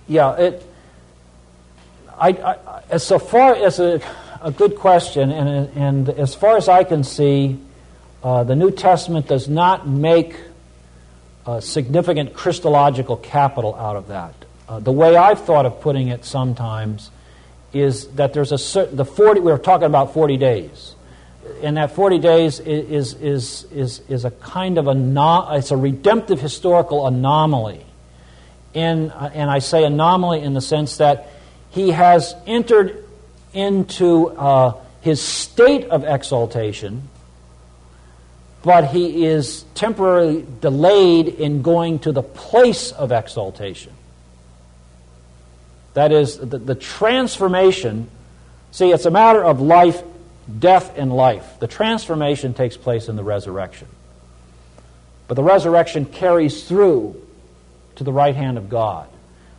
Yeah, 0.07 0.35
it. 0.35 0.65
I, 2.17 2.57
I, 2.89 2.97
so 2.97 3.19
far 3.19 3.55
as 3.55 3.79
a 3.79 3.99
a 4.43 4.51
good 4.51 4.75
question, 4.75 5.31
and, 5.31 5.69
and 5.77 6.09
as 6.09 6.35
far 6.35 6.57
as 6.57 6.67
I 6.67 6.83
can 6.83 7.03
see, 7.03 7.57
uh, 8.21 8.43
the 8.43 8.55
New 8.55 8.71
Testament 8.71 9.27
does 9.27 9.47
not 9.47 9.87
make 9.87 10.35
a 11.45 11.61
significant 11.61 12.33
Christological 12.33 13.17
capital 13.17 13.75
out 13.75 13.95
of 13.95 14.07
that. 14.07 14.33
Uh, 14.67 14.79
the 14.79 14.91
way 14.91 15.15
I've 15.15 15.43
thought 15.43 15.65
of 15.65 15.81
putting 15.81 16.07
it 16.07 16.23
sometimes 16.25 17.11
is 17.73 18.07
that 18.09 18.33
there's 18.33 18.51
a 18.51 18.57
certain, 18.57 18.95
the 18.95 19.05
40, 19.05 19.41
we're 19.41 19.57
talking 19.57 19.85
about 19.85 20.13
40 20.13 20.37
days. 20.37 20.95
And 21.61 21.77
that 21.77 21.91
40 21.91 22.19
days 22.19 22.59
is, 22.59 23.13
is, 23.15 23.63
is, 23.71 24.01
is 24.07 24.25
a 24.25 24.31
kind 24.31 24.77
of 24.77 24.87
a, 24.87 24.93
no, 24.93 25.49
it's 25.51 25.71
a 25.71 25.77
redemptive 25.77 26.39
historical 26.39 27.05
anomaly. 27.07 27.85
In, 28.73 29.11
uh, 29.11 29.31
and 29.33 29.51
I 29.51 29.59
say 29.59 29.83
anomaly 29.83 30.41
in 30.41 30.53
the 30.53 30.61
sense 30.61 30.97
that 30.97 31.29
he 31.71 31.91
has 31.91 32.35
entered 32.47 33.03
into 33.53 34.29
uh, 34.29 34.75
his 35.01 35.21
state 35.21 35.85
of 35.85 36.05
exaltation, 36.05 37.09
but 38.63 38.85
he 38.85 39.25
is 39.25 39.65
temporarily 39.75 40.45
delayed 40.61 41.27
in 41.27 41.61
going 41.61 41.99
to 41.99 42.11
the 42.11 42.23
place 42.23 42.91
of 42.91 43.11
exaltation. 43.11 43.93
That 45.93 46.11
is, 46.11 46.37
the, 46.39 46.57
the 46.57 46.75
transformation. 46.75 48.09
See, 48.71 48.91
it's 48.91 49.05
a 49.05 49.11
matter 49.11 49.43
of 49.43 49.61
life, 49.61 50.01
death, 50.59 50.97
and 50.97 51.13
life. 51.13 51.59
The 51.59 51.67
transformation 51.67 52.53
takes 52.53 52.77
place 52.77 53.09
in 53.09 53.15
the 53.15 53.23
resurrection. 53.23 53.87
But 55.27 55.35
the 55.35 55.43
resurrection 55.43 56.05
carries 56.05 56.67
through 56.67 57.21
to 57.95 58.03
the 58.03 58.13
right 58.13 58.35
hand 58.35 58.57
of 58.57 58.69
God. 58.69 59.07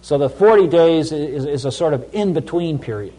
So 0.03 0.19
the 0.19 0.29
40 0.29 0.67
days 0.69 1.13
is, 1.13 1.45
is 1.45 1.65
a 1.65 1.73
sort 1.73 1.95
of 1.95 2.15
in 2.15 2.35
between 2.35 2.79
period. 2.79 3.15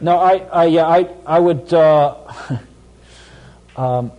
No, 0.00 0.18
I, 0.18 0.38
I, 0.52 0.64
yeah, 0.66 0.86
I, 0.86 1.08
I 1.24 1.38
would, 1.38 1.72
uh, 1.72 2.16
um, 3.76 4.12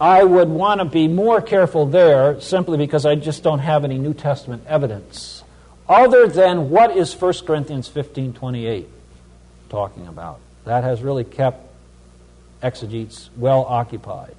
I 0.00 0.24
would 0.24 0.48
want 0.48 0.80
to 0.80 0.86
be 0.86 1.08
more 1.08 1.42
careful 1.42 1.86
there 1.86 2.40
simply 2.40 2.78
because 2.78 3.04
I 3.04 3.16
just 3.16 3.42
don't 3.42 3.58
have 3.58 3.84
any 3.84 3.98
New 3.98 4.14
Testament 4.14 4.64
evidence 4.66 5.44
other 5.88 6.26
than 6.26 6.70
what 6.70 6.96
is 6.96 7.12
1 7.14 7.34
Corinthians 7.46 7.88
15 7.88 8.32
28 8.32 8.88
talking 9.68 10.06
about. 10.06 10.40
That 10.64 10.84
has 10.84 11.02
really 11.02 11.24
kept 11.24 11.66
exegetes 12.62 13.28
well 13.36 13.64
occupied. 13.64 14.34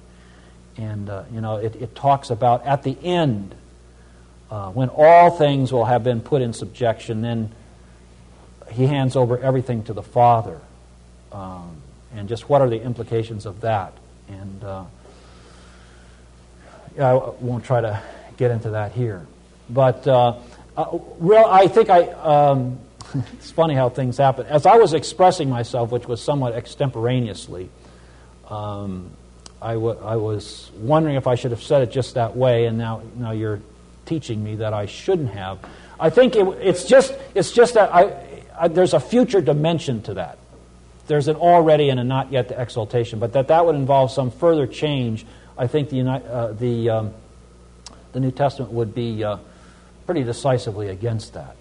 And, 0.76 1.10
uh, 1.10 1.24
you 1.32 1.40
know, 1.40 1.56
it, 1.56 1.76
it, 1.76 1.94
talks 1.94 2.30
about 2.30 2.64
at 2.64 2.82
the 2.82 2.96
end, 3.02 3.54
uh, 4.50 4.70
when 4.70 4.88
all 4.88 5.30
things 5.30 5.70
will 5.70 5.84
have 5.84 6.02
been 6.02 6.20
put 6.20 6.40
in 6.40 6.54
subjection, 6.54 7.20
then 7.20 7.52
he 8.70 8.86
hands 8.86 9.14
over 9.14 9.38
everything 9.38 9.82
to 9.84 9.92
the 9.92 10.02
Father. 10.02 10.60
Um, 11.30 11.81
and 12.14 12.28
just 12.28 12.48
what 12.48 12.62
are 12.62 12.68
the 12.68 12.80
implications 12.80 13.46
of 13.46 13.60
that? 13.62 13.92
And 14.28 14.64
uh, 14.64 14.84
I 17.00 17.14
won't 17.14 17.64
try 17.64 17.80
to 17.80 18.02
get 18.36 18.50
into 18.50 18.70
that 18.70 18.92
here. 18.92 19.26
But 19.70 20.06
uh, 20.06 20.38
uh, 20.76 20.98
real, 21.18 21.44
I 21.46 21.68
think 21.68 21.90
I. 21.90 22.02
Um, 22.08 22.78
it's 23.34 23.50
funny 23.50 23.74
how 23.74 23.88
things 23.88 24.16
happen. 24.16 24.46
As 24.46 24.66
I 24.66 24.76
was 24.76 24.94
expressing 24.94 25.50
myself, 25.50 25.90
which 25.90 26.06
was 26.06 26.22
somewhat 26.22 26.54
extemporaneously, 26.54 27.68
um, 28.48 29.10
I, 29.60 29.74
w- 29.74 29.98
I 29.98 30.16
was 30.16 30.70
wondering 30.76 31.16
if 31.16 31.26
I 31.26 31.34
should 31.34 31.50
have 31.50 31.62
said 31.62 31.82
it 31.82 31.90
just 31.90 32.14
that 32.14 32.36
way, 32.36 32.66
and 32.66 32.78
now, 32.78 33.02
now 33.16 33.32
you're 33.32 33.60
teaching 34.06 34.42
me 34.42 34.56
that 34.56 34.72
I 34.72 34.86
shouldn't 34.86 35.30
have. 35.30 35.58
I 36.00 36.10
think 36.10 36.36
it, 36.36 36.46
it's, 36.60 36.84
just, 36.84 37.14
it's 37.34 37.52
just 37.52 37.74
that 37.74 37.94
I, 37.94 38.44
I, 38.58 38.68
there's 38.68 38.94
a 38.94 39.00
future 39.00 39.40
dimension 39.40 40.02
to 40.02 40.14
that. 40.14 40.38
There's 41.06 41.28
an 41.28 41.36
already 41.36 41.88
and 41.88 41.98
a 41.98 42.04
not 42.04 42.30
yet 42.32 42.48
to 42.48 42.60
exaltation, 42.60 43.18
but 43.18 43.32
that 43.32 43.48
that 43.48 43.66
would 43.66 43.74
involve 43.74 44.10
some 44.10 44.30
further 44.30 44.66
change. 44.66 45.26
I 45.58 45.66
think 45.66 45.90
the, 45.90 46.00
uh, 46.02 46.52
the, 46.52 46.90
um, 46.90 47.14
the 48.12 48.20
New 48.20 48.30
Testament 48.30 48.72
would 48.72 48.94
be 48.94 49.24
uh, 49.24 49.38
pretty 50.06 50.22
decisively 50.22 50.88
against 50.88 51.34
that. 51.34 51.56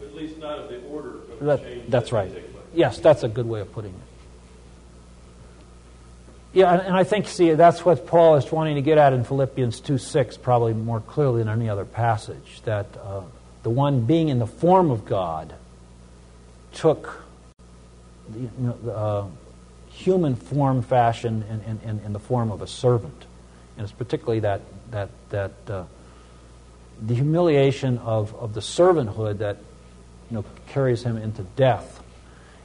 At 0.00 0.14
least 0.14 0.38
not 0.38 0.58
of 0.58 0.68
the 0.68 0.82
order 0.88 1.10
of 1.10 1.38
That- 1.40 1.62
change. 1.62 1.90
that's 1.90 2.10
that 2.10 2.16
right. 2.16 2.28
may 2.28 2.34
take 2.34 2.52
place. 2.52 2.64
Yes, 2.74 2.98
that's 2.98 3.22
a 3.22 3.28
good 3.28 3.48
way 3.48 3.60
of 3.60 3.72
putting 3.72 3.90
it. 3.92 3.96
Yeah, 6.54 6.70
and, 6.74 6.94
I 6.94 7.04
think, 7.04 7.28
see, 7.28 7.54
that's 7.54 7.82
what 7.82 8.06
Paul 8.06 8.36
is 8.36 8.50
wanting 8.52 8.74
to 8.74 8.82
get 8.82 8.98
at 8.98 9.14
in 9.14 9.24
Philippians 9.24 9.80
2 9.80 9.96
6, 9.96 10.36
probably 10.36 10.74
more 10.74 11.00
clearly 11.00 11.42
than 11.42 11.48
any 11.48 11.70
other 11.70 11.86
passage, 11.86 12.60
that 12.66 12.86
uh, 13.02 13.22
the 13.62 13.70
one 13.70 14.02
being 14.02 14.28
in 14.28 14.38
the 14.38 14.46
form 14.46 14.90
of 14.90 15.06
God 15.06 15.54
took 16.74 17.21
you 18.34 18.50
know, 18.58 18.78
the, 18.82 18.92
uh, 18.92 19.26
human 19.90 20.34
form, 20.34 20.82
fashion, 20.82 21.44
in, 21.48 21.60
in, 21.70 21.80
in, 21.88 22.04
in 22.06 22.12
the 22.12 22.18
form 22.18 22.50
of 22.50 22.62
a 22.62 22.66
servant. 22.66 23.24
And 23.76 23.84
it's 23.84 23.92
particularly 23.92 24.40
that, 24.40 24.60
that, 24.90 25.10
that 25.30 25.52
uh, 25.68 25.84
the 27.00 27.14
humiliation 27.14 27.98
of, 27.98 28.34
of 28.36 28.54
the 28.54 28.60
servanthood 28.60 29.38
that 29.38 29.58
you 30.30 30.36
know, 30.36 30.44
carries 30.68 31.02
him 31.02 31.16
into 31.16 31.42
death. 31.56 32.02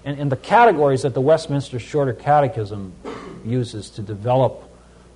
And, 0.05 0.19
and 0.19 0.31
the 0.31 0.37
categories 0.37 1.01
that 1.01 1.13
the 1.13 1.21
Westminster 1.21 1.79
Shorter 1.79 2.13
Catechism 2.13 2.93
uses 3.45 3.89
to 3.91 4.01
develop, 4.01 4.63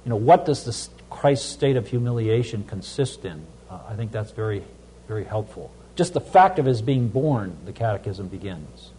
you 0.05 0.09
know, 0.09 0.17
what 0.17 0.45
does 0.45 0.65
this 0.65 0.89
Christ's 1.09 1.49
state 1.49 1.77
of 1.77 1.87
humiliation 1.87 2.63
consist 2.63 3.23
in? 3.25 3.45
Uh, 3.69 3.79
I 3.87 3.95
think 3.95 4.11
that's 4.11 4.31
very, 4.31 4.63
very 5.07 5.23
helpful. 5.23 5.71
Just 5.95 6.13
the 6.13 6.21
fact 6.21 6.59
of 6.59 6.65
his 6.65 6.81
being 6.81 7.07
born, 7.07 7.55
the 7.65 7.71
Catechism 7.71 8.27
begins. 8.27 8.91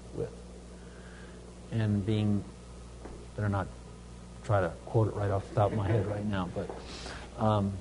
And 1.73 2.05
being, 2.05 2.45
better 3.35 3.49
not 3.49 3.67
try 4.45 4.61
to 4.61 4.73
quote 4.87 5.09
it 5.09 5.15
right 5.15 5.31
off 5.31 5.49
the 5.49 5.55
top 5.55 5.73
of 5.73 5.79
my 5.79 5.89
head 5.89 6.07
right 6.07 6.25
now, 6.25 6.49
but 6.55 7.43
um, 7.43 7.73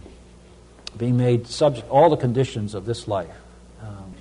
being 0.98 1.18
made 1.18 1.48
subject 1.48 1.90
all 1.90 2.10
the 2.10 2.18
conditions 2.18 2.74
of 2.74 2.86
this 2.86 3.08
life. 3.08 3.36
Um, 3.82 4.14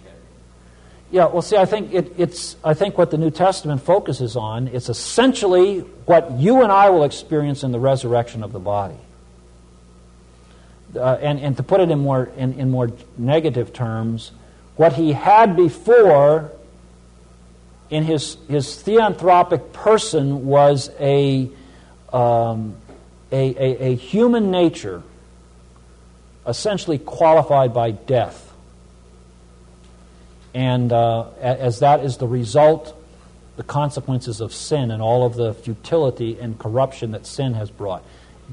yeah, 1.10 1.26
well, 1.26 1.42
see, 1.42 1.56
I 1.56 1.64
think 1.64 1.92
it, 1.92 2.12
it's. 2.16 2.56
I 2.62 2.74
think 2.74 2.96
what 2.96 3.10
the 3.10 3.18
New 3.18 3.30
Testament 3.30 3.82
focuses 3.82 4.36
on 4.36 4.68
it's 4.68 4.88
essentially 4.88 5.80
what 6.06 6.32
you 6.32 6.62
and 6.62 6.70
I 6.70 6.90
will 6.90 7.02
experience 7.02 7.64
in 7.64 7.72
the 7.72 7.80
resurrection 7.80 8.44
of 8.44 8.52
the 8.52 8.60
body. 8.60 8.98
Uh, 10.94 11.18
and, 11.20 11.38
and 11.38 11.56
to 11.56 11.62
put 11.62 11.80
it 11.80 11.90
in 11.90 12.00
more 12.00 12.30
in, 12.36 12.54
in 12.54 12.70
more 12.70 12.90
negative 13.16 13.72
terms, 13.72 14.30
what 14.76 14.92
he 14.92 15.12
had 15.12 15.56
before 15.56 16.52
in 17.90 18.04
his 18.04 18.36
his 18.48 18.66
theanthropic 18.66 19.72
person 19.72 20.46
was 20.46 20.90
a 21.00 21.50
um, 22.12 22.76
a, 23.32 23.54
a, 23.56 23.84
a 23.92 23.96
human 23.96 24.50
nature 24.50 25.02
essentially 26.46 26.98
qualified 26.98 27.72
by 27.74 27.90
death. 27.90 28.52
And 30.52 30.92
uh, 30.92 31.30
as 31.40 31.80
that 31.80 32.00
is 32.04 32.16
the 32.16 32.26
result, 32.26 32.96
the 33.56 33.62
consequences 33.62 34.40
of 34.40 34.52
sin 34.52 34.90
and 34.90 35.00
all 35.00 35.24
of 35.24 35.34
the 35.34 35.54
futility 35.54 36.38
and 36.40 36.58
corruption 36.58 37.12
that 37.12 37.26
sin 37.26 37.54
has 37.54 37.70
brought. 37.70 38.02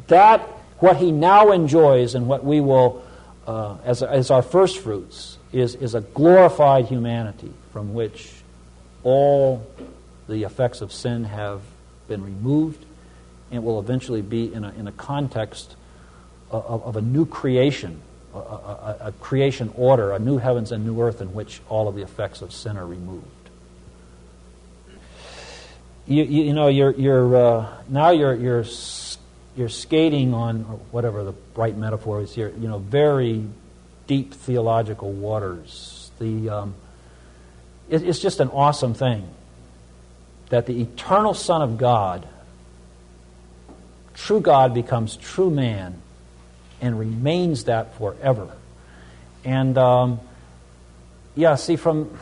That, 0.08 0.41
what 0.78 0.97
he 0.97 1.12
now 1.12 1.52
enjoys 1.52 2.13
and 2.13 2.28
what 2.28 2.43
we 2.43 2.62
will, 2.62 3.04
uh, 3.47 3.78
as, 3.84 4.04
as 4.04 4.30
our 4.30 4.43
first 4.43 4.80
fruits, 4.80 5.38
is, 5.52 5.73
is 5.76 5.95
a 5.95 6.02
glorified 6.02 6.86
humanity 6.86 7.52
from 7.71 7.95
which 7.95 8.37
all 9.03 9.65
the 10.27 10.43
effects 10.43 10.81
of 10.81 10.91
sin 10.91 11.23
have 11.23 11.62
been 12.07 12.23
removed 12.23 12.86
and 13.51 13.63
will 13.63 13.79
eventually 13.79 14.21
be 14.21 14.53
in 14.53 14.63
a, 14.63 14.71
in 14.73 14.88
a 14.88 14.91
context 14.91 15.75
of, 16.51 16.83
of 16.83 16.95
a 16.95 17.01
new 17.01 17.25
creation, 17.25 18.01
a, 18.33 18.38
a, 18.38 18.97
a 19.01 19.12
creation 19.19 19.71
order, 19.75 20.12
a 20.12 20.19
new 20.19 20.38
heavens 20.38 20.71
and 20.71 20.86
new 20.86 21.01
earth 21.01 21.21
in 21.21 21.33
which 21.33 21.62
all 21.69 21.88
of 21.88 21.95
the 21.95 22.01
effects 22.01 22.41
of 22.41 22.51
sin 22.51 22.77
are 22.77 22.86
removed. 22.86 23.25
You, 26.05 26.23
you, 26.23 26.43
you 26.43 26.53
know, 26.53 26.67
you're, 26.67 26.91
you're, 26.91 27.36
uh, 27.36 27.77
now 27.89 28.12
you're, 28.12 28.33
you're, 28.33 28.65
you're 29.57 29.69
skating 29.69 30.33
on, 30.33 30.60
whatever 30.91 31.23
the 31.23 31.33
right 31.55 31.75
metaphor 31.75 32.21
is 32.21 32.33
here, 32.33 32.53
you 32.60 32.67
know, 32.67 32.79
very 32.79 33.45
deep 34.07 34.33
theological 34.33 35.12
waters. 35.12 36.12
The, 36.19 36.49
um, 36.49 36.75
it's 37.89 38.19
just 38.19 38.39
an 38.39 38.50
awesome 38.50 38.93
thing 38.93 39.28
that 40.50 40.65
the 40.65 40.82
eternal 40.82 41.34
Son 41.34 41.62
of 41.62 41.78
God, 41.78 42.28
true 44.13 44.41
God, 44.41 44.73
becomes 44.73 45.15
true 45.17 45.50
man 45.50 46.02
and 46.82 46.97
remains 46.97 47.65
that 47.65 47.97
forever. 47.97 48.52
And 49.43 49.78
um, 49.78 50.19
yeah, 51.36 51.56
see 51.56 51.76
from 51.76 52.17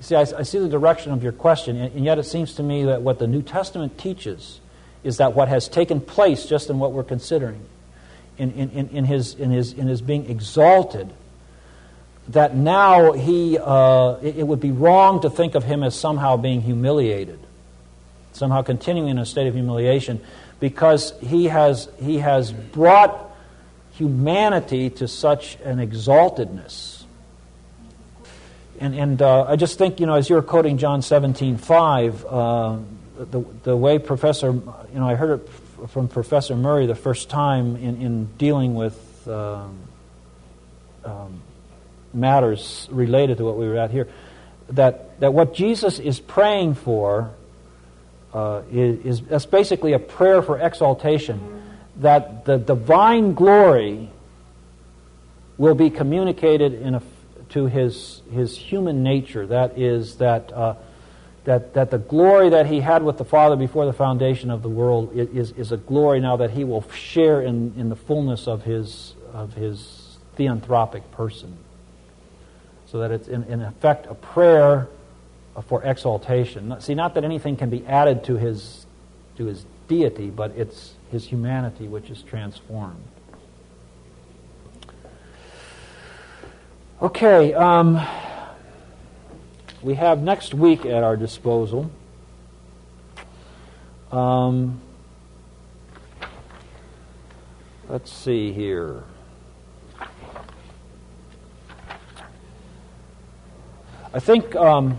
see, 0.00 0.14
I, 0.14 0.20
I 0.20 0.42
see 0.42 0.58
the 0.58 0.68
direction 0.68 1.12
of 1.12 1.22
your 1.22 1.32
question, 1.32 1.76
and, 1.76 1.94
and 1.94 2.04
yet 2.04 2.18
it 2.18 2.24
seems 2.24 2.54
to 2.54 2.62
me 2.62 2.84
that 2.84 3.02
what 3.02 3.18
the 3.18 3.26
New 3.26 3.42
Testament 3.42 3.98
teaches 3.98 4.60
is 5.04 5.18
that 5.18 5.34
what 5.34 5.48
has 5.48 5.68
taken 5.68 6.00
place 6.00 6.46
just 6.46 6.70
in 6.70 6.78
what 6.78 6.92
we're 6.92 7.04
considering, 7.04 7.64
in, 8.36 8.50
in, 8.52 8.70
in, 8.70 8.88
in 8.88 9.04
his, 9.04 9.34
in, 9.34 9.50
his, 9.50 9.72
in 9.72 9.86
his 9.86 10.00
being 10.00 10.28
exalted, 10.28 11.10
that 12.28 12.54
now 12.54 13.12
he, 13.12 13.58
uh, 13.58 14.16
it, 14.22 14.38
it 14.38 14.46
would 14.46 14.60
be 14.60 14.70
wrong 14.70 15.20
to 15.22 15.30
think 15.30 15.54
of 15.54 15.64
him 15.64 15.82
as 15.82 15.98
somehow 15.98 16.36
being 16.36 16.60
humiliated, 16.60 17.38
somehow 18.32 18.62
continuing 18.62 19.08
in 19.08 19.18
a 19.18 19.26
state 19.26 19.46
of 19.46 19.54
humiliation, 19.54 20.20
because 20.60 21.14
he 21.20 21.46
has, 21.46 21.88
he 22.00 22.18
has 22.18 22.52
brought 22.52 23.34
humanity 23.92 24.90
to 24.90 25.08
such 25.08 25.56
an 25.64 25.78
exaltedness. 25.78 27.04
And, 28.80 28.94
and 28.94 29.22
uh, 29.22 29.44
I 29.44 29.56
just 29.56 29.78
think, 29.78 29.98
you 29.98 30.06
know, 30.06 30.14
as 30.14 30.28
you're 30.28 30.42
quoting 30.42 30.78
John 30.78 31.02
17, 31.02 31.56
5, 31.56 32.24
uh, 32.24 32.76
the, 33.18 33.44
the 33.64 33.76
way 33.76 33.98
Professor, 33.98 34.52
you 34.52 34.94
know, 34.94 35.08
I 35.08 35.14
heard 35.14 35.40
it 35.40 35.48
from 35.88 36.08
Professor 36.08 36.56
Murray 36.56 36.86
the 36.86 36.94
first 36.94 37.28
time 37.28 37.76
in, 37.76 38.00
in 38.00 38.26
dealing 38.36 38.74
with 38.74 39.26
um, 39.26 39.78
um, 41.04 41.40
matters 42.12 42.88
related 42.90 43.38
to 43.38 43.44
what 43.44 43.56
we 43.56 43.66
were 43.68 43.78
at 43.78 43.90
here, 43.90 44.08
that, 44.70 45.18
that 45.20 45.32
what 45.32 45.54
Jesus 45.54 45.98
is 45.98 46.20
praying 46.20 46.74
for 46.74 47.30
uh, 48.32 48.62
is, 48.70 49.04
is 49.04 49.20
that's 49.22 49.46
basically 49.46 49.92
a 49.94 49.98
prayer 49.98 50.42
for 50.42 50.58
exaltation, 50.58 51.62
that 51.96 52.44
the 52.44 52.58
divine 52.58 53.34
glory 53.34 54.10
will 55.56 55.74
be 55.74 55.90
communicated 55.90 56.74
in 56.74 56.94
a, 56.94 57.02
to 57.50 57.66
his, 57.66 58.22
his 58.32 58.56
human 58.56 59.02
nature. 59.02 59.46
That 59.46 59.78
is, 59.78 60.16
that, 60.16 60.52
uh, 60.52 60.74
that, 61.44 61.74
that 61.74 61.90
the 61.90 61.98
glory 61.98 62.50
that 62.50 62.66
he 62.66 62.80
had 62.80 63.02
with 63.02 63.18
the 63.18 63.24
Father 63.24 63.56
before 63.56 63.86
the 63.86 63.92
foundation 63.92 64.50
of 64.50 64.62
the 64.62 64.68
world 64.68 65.16
is, 65.16 65.52
is 65.52 65.72
a 65.72 65.76
glory 65.76 66.20
now 66.20 66.36
that 66.36 66.50
he 66.50 66.64
will 66.64 66.88
share 66.90 67.40
in, 67.42 67.74
in 67.76 67.88
the 67.88 67.96
fullness 67.96 68.46
of 68.46 68.62
his, 68.62 69.14
of 69.32 69.54
his 69.54 70.18
theanthropic 70.36 71.10
person. 71.10 71.56
So 72.90 73.00
that 73.00 73.10
it's, 73.10 73.28
in, 73.28 73.44
in 73.44 73.60
effect, 73.60 74.06
a 74.06 74.14
prayer 74.14 74.88
for 75.66 75.82
exaltation. 75.84 76.74
See, 76.80 76.94
not 76.94 77.14
that 77.14 77.24
anything 77.24 77.56
can 77.56 77.68
be 77.68 77.84
added 77.86 78.24
to 78.24 78.36
his, 78.36 78.86
to 79.36 79.44
his 79.44 79.66
deity, 79.88 80.30
but 80.30 80.52
it's 80.52 80.94
his 81.10 81.26
humanity 81.26 81.86
which 81.86 82.08
is 82.08 82.22
transformed. 82.22 83.04
Okay, 87.02 87.52
um, 87.52 88.00
we 89.82 89.94
have 89.94 90.22
next 90.22 90.54
week 90.54 90.86
at 90.86 91.04
our 91.04 91.16
disposal. 91.16 91.90
Um, 94.10 94.80
let's 97.88 98.10
see 98.10 98.52
here. 98.52 99.04
I 104.10 104.20
think, 104.20 104.56
um, 104.56 104.98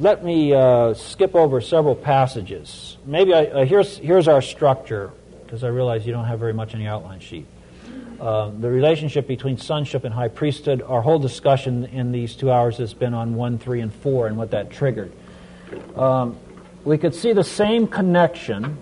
let 0.00 0.24
me 0.24 0.52
uh, 0.52 0.94
skip 0.94 1.36
over 1.36 1.60
several 1.60 1.94
passages. 1.94 2.96
Maybe 3.06 3.32
I, 3.32 3.44
uh, 3.44 3.64
here's, 3.64 3.98
here's 3.98 4.26
our 4.26 4.42
structure, 4.42 5.12
because 5.44 5.62
I 5.62 5.68
realize 5.68 6.04
you 6.04 6.12
don't 6.12 6.24
have 6.24 6.40
very 6.40 6.52
much 6.52 6.74
on 6.74 6.80
the 6.80 6.88
outline 6.88 7.20
sheet. 7.20 7.46
Uh, 8.20 8.50
the 8.58 8.68
relationship 8.68 9.28
between 9.28 9.58
sonship 9.58 10.02
and 10.02 10.12
high 10.12 10.26
priesthood. 10.26 10.82
Our 10.82 11.02
whole 11.02 11.20
discussion 11.20 11.84
in 11.84 12.10
these 12.10 12.34
two 12.34 12.50
hours 12.50 12.78
has 12.78 12.94
been 12.94 13.14
on 13.14 13.36
1, 13.36 13.58
3, 13.58 13.80
and 13.80 13.94
4 13.94 14.26
and 14.26 14.36
what 14.36 14.50
that 14.50 14.70
triggered. 14.70 15.12
Um, 15.94 16.36
we 16.84 16.98
could 16.98 17.14
see 17.14 17.32
the 17.32 17.44
same 17.44 17.86
connection 17.86 18.76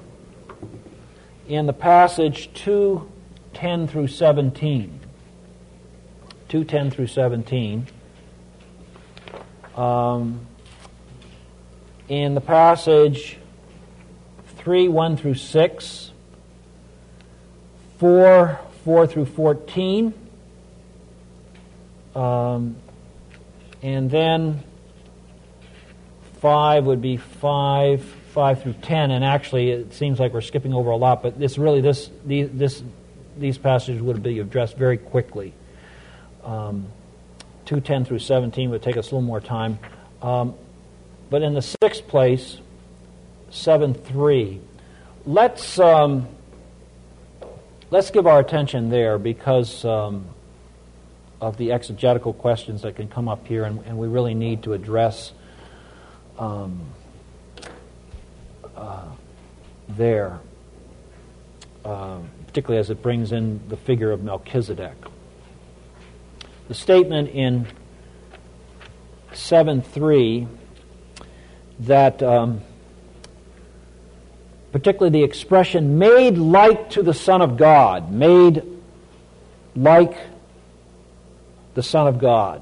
in 1.48 1.66
the 1.66 1.74
passage 1.74 2.48
210 2.54 3.88
through 3.88 4.08
17. 4.08 5.00
210 6.48 6.90
through 6.90 7.06
17. 7.08 7.86
Um, 9.78 10.44
in 12.08 12.34
the 12.34 12.40
passage 12.40 13.38
3 14.56 14.88
1 14.88 15.16
through 15.16 15.34
6, 15.34 16.12
4 17.98 18.60
4 18.84 19.06
through 19.06 19.26
14, 19.26 20.12
um, 22.16 22.74
and 23.80 24.10
then 24.10 24.64
5 26.40 26.84
would 26.84 27.00
be 27.00 27.16
5, 27.16 28.02
5 28.02 28.62
through 28.62 28.72
10, 28.72 29.12
and 29.12 29.24
actually 29.24 29.70
it 29.70 29.94
seems 29.94 30.18
like 30.18 30.32
we're 30.32 30.40
skipping 30.40 30.74
over 30.74 30.90
a 30.90 30.96
lot, 30.96 31.22
but 31.22 31.38
this 31.38 31.56
really, 31.56 31.80
this, 31.80 32.10
this, 32.24 32.82
these 33.36 33.58
passages 33.58 34.02
would 34.02 34.24
be 34.24 34.40
addressed 34.40 34.76
very 34.76 34.98
quickly. 34.98 35.54
Um, 36.42 36.88
210 37.68 38.06
through 38.06 38.18
17 38.18 38.70
would 38.70 38.82
take 38.82 38.96
us 38.96 39.12
a 39.12 39.14
little 39.14 39.20
more 39.20 39.42
time. 39.42 39.78
Um, 40.22 40.54
but 41.28 41.42
in 41.42 41.52
the 41.52 41.60
sixth 41.60 42.08
place, 42.08 42.56
7 43.50 43.92
3, 43.92 44.58
let's, 45.26 45.78
um, 45.78 46.26
let's 47.90 48.10
give 48.10 48.26
our 48.26 48.40
attention 48.40 48.88
there 48.88 49.18
because 49.18 49.84
um, 49.84 50.24
of 51.42 51.58
the 51.58 51.72
exegetical 51.72 52.32
questions 52.32 52.80
that 52.82 52.96
can 52.96 53.06
come 53.06 53.28
up 53.28 53.46
here, 53.46 53.64
and, 53.64 53.84
and 53.84 53.98
we 53.98 54.08
really 54.08 54.32
need 54.32 54.62
to 54.62 54.72
address 54.72 55.32
um, 56.38 56.80
uh, 58.74 59.08
there, 59.90 60.40
uh, 61.84 62.18
particularly 62.46 62.80
as 62.80 62.88
it 62.88 63.02
brings 63.02 63.30
in 63.30 63.60
the 63.68 63.76
figure 63.76 64.10
of 64.10 64.22
Melchizedek. 64.22 64.96
The 66.68 66.74
statement 66.74 67.30
in 67.30 67.66
7 69.32 69.80
3 69.80 70.46
that, 71.80 72.22
um, 72.22 72.60
particularly 74.70 75.18
the 75.18 75.24
expression 75.24 75.98
made 75.98 76.36
like 76.36 76.90
to 76.90 77.02
the 77.02 77.14
Son 77.14 77.40
of 77.40 77.56
God, 77.56 78.12
made 78.12 78.62
like 79.74 80.14
the 81.72 81.82
Son 81.82 82.06
of 82.06 82.18
God. 82.18 82.60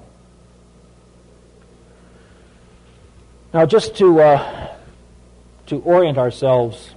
Now, 3.53 3.67
just 3.67 3.97
to, 3.97 4.21
uh, 4.21 4.77
to 5.67 5.81
orient 5.81 6.17
ourselves 6.17 6.91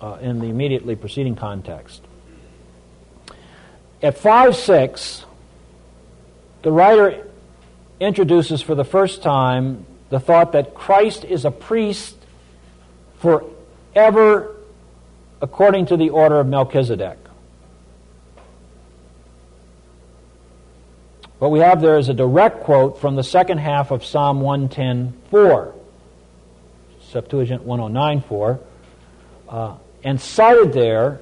uh, 0.00 0.16
in 0.22 0.38
the 0.40 0.46
immediately 0.46 0.96
preceding 0.96 1.36
context, 1.36 2.00
at 4.02 4.16
5 4.16 4.56
6, 4.56 5.26
the 6.64 6.72
writer 6.72 7.28
introduces 8.00 8.62
for 8.62 8.74
the 8.74 8.84
first 8.84 9.22
time 9.22 9.84
the 10.08 10.18
thought 10.18 10.52
that 10.52 10.74
Christ 10.74 11.24
is 11.24 11.44
a 11.44 11.50
priest 11.50 12.16
forever 13.18 14.56
according 15.42 15.86
to 15.86 15.96
the 15.98 16.08
order 16.08 16.40
of 16.40 16.46
Melchizedek. 16.46 17.18
What 21.38 21.50
we 21.50 21.58
have 21.58 21.82
there 21.82 21.98
is 21.98 22.08
a 22.08 22.14
direct 22.14 22.64
quote 22.64 22.98
from 22.98 23.14
the 23.14 23.22
second 23.22 23.58
half 23.58 23.90
of 23.90 24.02
Psalm 24.02 24.40
110.4, 24.40 25.74
Septuagint 27.02 27.66
109.4, 27.66 28.58
uh, 29.50 29.74
and 30.02 30.18
cited 30.18 30.72
there 30.72 31.20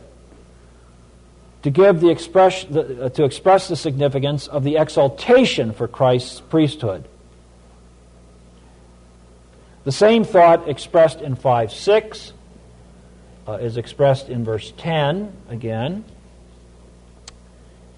to 1.62 1.70
give 1.70 2.00
the 2.00 2.10
express, 2.10 2.64
the, 2.64 3.04
uh, 3.04 3.08
to 3.10 3.24
express 3.24 3.68
the 3.68 3.76
significance 3.76 4.46
of 4.46 4.64
the 4.64 4.76
exaltation 4.76 5.72
for 5.72 5.86
Christ's 5.86 6.40
priesthood. 6.40 7.04
The 9.84 9.92
same 9.92 10.24
thought 10.24 10.68
expressed 10.68 11.20
in 11.20 11.34
5 11.34 11.72
6 11.72 12.32
uh, 13.46 13.52
is 13.54 13.76
expressed 13.76 14.28
in 14.28 14.44
verse 14.44 14.72
10 14.76 15.32
again. 15.48 16.04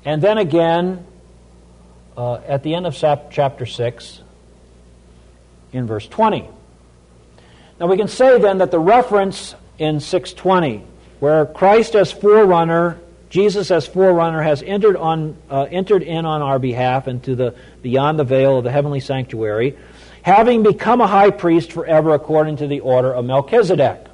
And 0.04 0.22
then 0.22 0.38
again 0.38 1.06
uh, 2.16 2.34
at 2.46 2.62
the 2.62 2.74
end 2.74 2.86
of 2.86 2.94
chapter 2.94 3.66
6 3.66 4.22
in 5.72 5.86
verse 5.86 6.06
20. 6.08 6.48
Now 7.80 7.86
we 7.86 7.96
can 7.96 8.08
say 8.08 8.38
then 8.38 8.58
that 8.58 8.70
the 8.70 8.78
reference 8.78 9.54
in 9.78 10.00
620, 10.00 10.84
where 11.18 11.44
Christ 11.46 11.94
as 11.96 12.12
forerunner, 12.12 13.00
Jesus 13.34 13.72
as 13.72 13.84
forerunner, 13.84 14.40
has 14.42 14.62
entered 14.62 14.94
on 14.94 15.36
uh, 15.50 15.62
entered 15.68 16.04
in 16.04 16.24
on 16.24 16.40
our 16.40 16.60
behalf 16.60 17.08
into 17.08 17.34
the 17.34 17.56
beyond 17.82 18.16
the 18.16 18.22
veil 18.22 18.58
of 18.58 18.62
the 18.62 18.70
heavenly 18.70 19.00
sanctuary, 19.00 19.76
having 20.22 20.62
become 20.62 21.00
a 21.00 21.08
high 21.08 21.30
priest 21.30 21.72
forever 21.72 22.14
according 22.14 22.58
to 22.58 22.68
the 22.68 22.78
order 22.78 23.12
of 23.12 23.24
Melchizedek. 23.24 24.06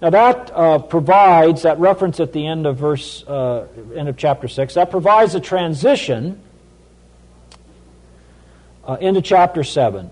Now 0.00 0.10
that 0.10 0.52
uh, 0.54 0.78
provides 0.78 1.62
that 1.62 1.80
reference 1.80 2.20
at 2.20 2.32
the 2.32 2.46
end 2.46 2.64
of 2.64 2.76
verse 2.76 3.24
uh, 3.24 3.66
end 3.96 4.08
of 4.08 4.16
chapter 4.16 4.46
six. 4.46 4.74
That 4.74 4.92
provides 4.92 5.34
a 5.34 5.40
transition 5.40 6.40
uh, 8.84 8.98
into 9.00 9.20
chapter 9.20 9.64
seven. 9.64 10.10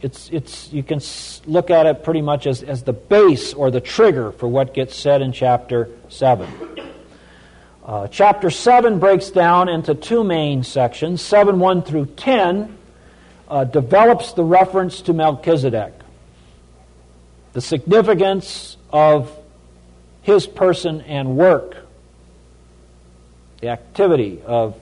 It's 0.00 0.28
it's 0.30 0.72
you 0.72 0.82
can 0.82 1.00
look 1.46 1.70
at 1.70 1.86
it 1.86 2.04
pretty 2.04 2.22
much 2.22 2.46
as 2.46 2.62
as 2.62 2.84
the 2.84 2.92
base 2.92 3.52
or 3.52 3.70
the 3.70 3.80
trigger 3.80 4.30
for 4.32 4.46
what 4.46 4.72
gets 4.72 4.94
said 4.94 5.22
in 5.22 5.32
chapter 5.32 5.88
seven. 6.08 6.48
Uh, 7.88 8.06
chapter 8.06 8.50
7 8.50 8.98
breaks 8.98 9.30
down 9.30 9.66
into 9.70 9.94
two 9.94 10.22
main 10.22 10.62
sections. 10.62 11.22
7 11.22 11.58
1 11.58 11.80
through 11.80 12.04
10 12.04 12.76
uh, 13.48 13.64
develops 13.64 14.34
the 14.34 14.44
reference 14.44 15.00
to 15.00 15.14
Melchizedek, 15.14 15.94
the 17.54 17.62
significance 17.62 18.76
of 18.92 19.34
his 20.20 20.46
person 20.46 21.00
and 21.00 21.38
work, 21.38 21.78
the 23.62 23.68
activity 23.68 24.42
of 24.44 24.78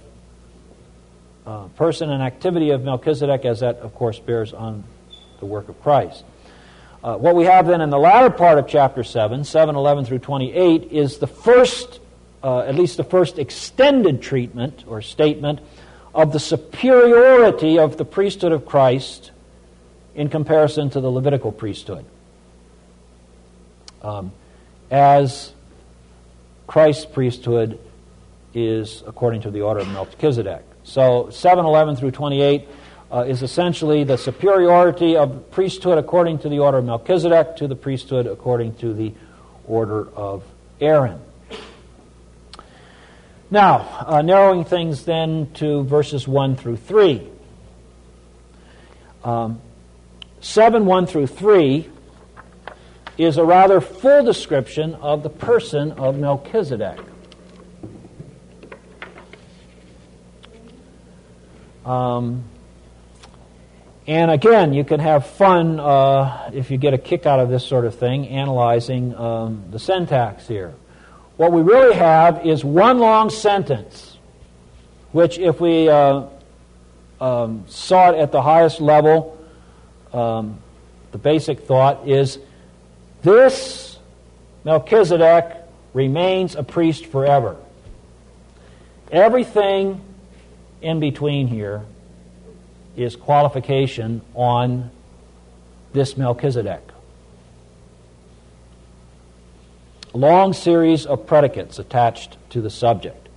uh, 1.47 1.69
person 1.77 2.11
and 2.11 2.25
activity 2.25 2.71
of 2.71 2.83
Melchizedek, 2.83 3.45
as 3.45 3.61
that, 3.61 3.77
of 3.77 3.95
course, 3.95 4.19
bears 4.19 4.53
on 4.53 4.83
the 5.41 5.47
work 5.47 5.68
of 5.68 5.80
Christ. 5.82 6.24
Uh, 7.03 7.16
what 7.16 7.37
we 7.37 7.45
have 7.45 7.66
then 7.66 7.80
in 7.80 7.91
the 7.91 7.99
latter 7.99 8.30
part 8.30 8.59
of 8.59 8.66
chapter 8.66 9.05
7, 9.05 9.45
7 9.45 9.76
11 9.76 10.05
through 10.05 10.18
28, 10.18 10.91
is 10.91 11.18
the 11.18 11.26
first, 11.26 12.01
uh, 12.43 12.61
at 12.61 12.74
least 12.74 12.97
the 12.97 13.05
first 13.05 13.39
extended 13.39 14.22
treatment 14.22 14.84
or 14.87 15.01
statement 15.03 15.61
of 16.14 16.32
the 16.32 16.41
superiority 16.41 17.78
of 17.78 17.97
the 17.97 18.05
priesthood 18.05 18.53
of 18.53 18.66
Christ 18.66 19.30
in 20.14 20.28
comparison 20.28 20.91
to 20.91 21.01
the 21.01 21.11
Levitical 21.11 21.53
priesthood 21.53 22.07
um, 24.07 24.32
as 24.91 25.53
Christ's 26.66 27.07
priesthood 27.07 27.78
is 28.55 29.03
according 29.07 29.43
to 29.43 29.51
the 29.51 29.61
order 29.61 29.80
of 29.80 29.89
Melchizedek. 29.89 30.62
So 30.84 31.28
711 31.30 31.97
through 31.97 32.12
28 32.12 32.68
uh, 33.11 33.25
is 33.27 33.43
essentially 33.43 34.05
the 34.05 34.17
superiority 34.17 35.17
of 35.17 35.51
priesthood 35.51 35.99
according 35.99 36.39
to 36.41 36.49
the 36.49 36.59
order 36.59 36.79
of 36.79 36.85
Melchizedek 36.85 37.57
to 37.57 37.69
the 37.69 37.77
priesthood 37.77 38.27
according 38.27 38.75
to 38.77 38.93
the 38.93 39.13
order 39.67 40.09
of 40.11 40.45
Aaron. 40.81 41.21
Now, 43.51 44.05
uh, 44.07 44.23
narrowing 44.23 44.65
things 44.65 45.05
then 45.05 45.53
to 45.55 45.85
verses 45.85 46.27
1 46.27 46.57
through 46.57 46.79
3. 46.79 47.29
Um, 49.23 49.61
7 50.41 50.85
1 50.85 51.07
through 51.07 51.29
3 51.29 51.89
is 53.19 53.39
a 53.39 53.45
rather 53.45 53.81
full 53.81 54.25
description 54.25 54.95
of 54.97 55.23
the 55.23 55.31
person 55.31 55.93
of 55.93 56.19
Melchizedek. 56.19 56.99
Um, 61.85 62.45
and 64.07 64.31
again, 64.31 64.73
you 64.73 64.85
can 64.85 65.01
have 65.01 65.27
fun 65.27 65.81
uh, 65.81 66.51
if 66.55 66.71
you 66.71 66.79
get 66.79 66.95
a 66.95 66.99
kick 66.99 67.27
out 67.27 67.41
of 67.41 67.49
this 67.49 67.67
sort 67.67 67.85
of 67.85 67.97
thing, 67.97 68.29
analyzing 68.29 69.15
um, 69.17 69.65
the 69.71 69.81
syntax 69.81 70.47
here. 70.47 70.75
What 71.37 71.51
we 71.53 71.63
really 71.63 71.95
have 71.95 72.47
is 72.47 72.65
one 72.65 72.99
long 72.99 73.31
sentence, 73.31 74.17
which, 75.11 75.39
if 75.39 75.61
we 75.61 75.89
uh, 75.89 76.27
um, 77.21 77.65
saw 77.67 78.11
it 78.11 78.19
at 78.19 78.31
the 78.31 78.41
highest 78.41 78.81
level, 78.81 79.37
um, 80.13 80.59
the 81.11 81.19
basic 81.19 81.61
thought 81.61 82.09
is 82.09 82.39
this 83.23 83.99
Melchizedek 84.65 85.57
remains 85.95 86.55
a 86.55 86.63
priest 86.63 87.07
forever. 87.07 87.57
Everything 89.11 90.01
in 90.81 91.01
between 91.01 91.49
here 91.49 91.85
is 92.97 93.16
qualification 93.16 94.22
on 94.34 94.90
this 95.92 96.16
Melchizedek. 96.16 96.82
long 100.16 100.53
series 100.53 101.07
of 101.07 101.26
predicates 101.26 101.78
attached 101.78 102.36
to 102.51 102.61
the 102.61 102.70
subject. 102.70 103.28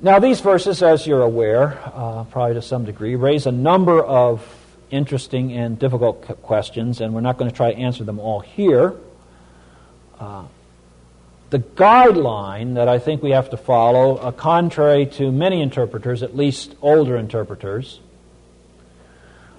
Now, 0.00 0.18
these 0.18 0.40
verses, 0.40 0.82
as 0.82 1.06
you're 1.06 1.22
aware, 1.22 1.78
uh, 1.84 2.24
probably 2.24 2.54
to 2.54 2.62
some 2.62 2.84
degree, 2.84 3.16
raise 3.16 3.46
a 3.46 3.52
number 3.52 4.02
of 4.02 4.46
interesting 4.90 5.52
and 5.52 5.78
difficult 5.78 6.42
questions, 6.42 7.00
and 7.00 7.14
we're 7.14 7.20
not 7.20 7.38
going 7.38 7.50
to 7.50 7.56
try 7.56 7.72
to 7.72 7.78
answer 7.78 8.04
them 8.04 8.18
all 8.18 8.40
here. 8.40 8.94
Uh, 10.18 10.44
the 11.54 11.60
guideline 11.60 12.74
that 12.74 12.88
I 12.88 12.98
think 12.98 13.22
we 13.22 13.30
have 13.30 13.50
to 13.50 13.56
follow, 13.56 14.16
uh, 14.16 14.32
contrary 14.32 15.06
to 15.18 15.30
many 15.30 15.62
interpreters, 15.62 16.24
at 16.24 16.34
least 16.34 16.74
older 16.82 17.16
interpreters, 17.16 18.00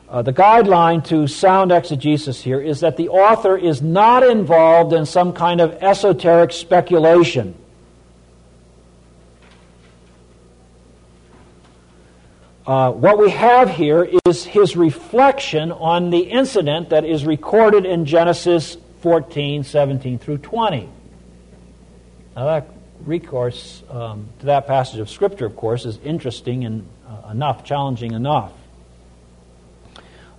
uh, 0.10 0.22
the 0.22 0.34
guideline 0.34 1.06
to 1.06 1.26
sound 1.26 1.72
exegesis 1.72 2.42
here 2.42 2.60
is 2.60 2.82
that 2.82 2.98
the 2.98 3.08
author 3.08 3.56
is 3.58 3.82
not 3.82 4.24
involved 4.24 4.92
in 4.92 5.06
some 5.06 5.32
kind 5.32 5.62
of 5.62 5.72
esoteric 5.82 6.52
speculation. 6.52 7.56
Uh, 12.68 12.92
what 12.92 13.18
we 13.18 13.30
have 13.30 13.70
here 13.70 14.06
is 14.26 14.44
his 14.44 14.76
reflection 14.76 15.72
on 15.72 16.10
the 16.10 16.30
incident 16.30 16.90
that 16.90 17.06
is 17.06 17.26
recorded 17.26 17.86
in 17.86 18.06
Genesis 18.06 18.76
14, 19.00 19.64
17 19.64 20.20
through 20.20 20.40
20. 20.40 20.90
Now, 22.36 22.46
that 22.46 22.70
recourse 23.06 23.84
um, 23.90 24.28
to 24.40 24.48
that 24.48 24.68
passage 24.68 25.00
of 25.00 25.10
Scripture, 25.10 25.46
of 25.46 25.56
course, 25.56 25.86
is 25.86 25.98
interesting 26.04 26.66
and 26.66 26.88
uh, 27.08 27.30
enough, 27.32 27.64
challenging 27.64 28.12
enough. 28.12 28.52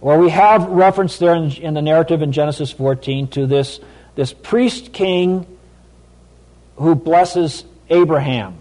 Well, 0.01 0.19
we 0.19 0.29
have 0.29 0.65
reference 0.69 1.19
there 1.19 1.35
in, 1.35 1.51
in 1.53 1.75
the 1.75 1.83
narrative 1.83 2.21
in 2.21 2.33
Genesis 2.33 2.71
14 2.71 3.29
to 3.29 3.47
this, 3.47 3.81
this 4.15 4.33
priest 4.33 4.93
king 4.93 5.47
who 6.77 6.95
blesses 6.95 7.65
Abraham. 7.89 8.59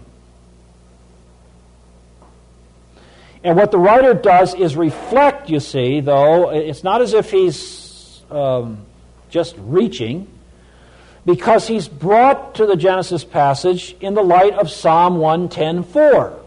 And 3.44 3.56
what 3.56 3.70
the 3.70 3.78
writer 3.78 4.14
does 4.14 4.54
is 4.54 4.76
reflect, 4.76 5.50
you 5.50 5.60
see, 5.60 6.00
though, 6.00 6.50
it's 6.50 6.82
not 6.82 7.02
as 7.02 7.12
if 7.12 7.30
he's 7.30 8.22
um, 8.30 8.86
just 9.28 9.54
reaching, 9.58 10.26
because 11.26 11.66
he's 11.66 11.88
brought 11.88 12.54
to 12.54 12.64
the 12.64 12.76
Genesis 12.76 13.24
passage 13.24 13.96
in 14.00 14.14
the 14.14 14.22
light 14.22 14.54
of 14.54 14.70
Psalm 14.70 15.18
110.4, 15.18 16.38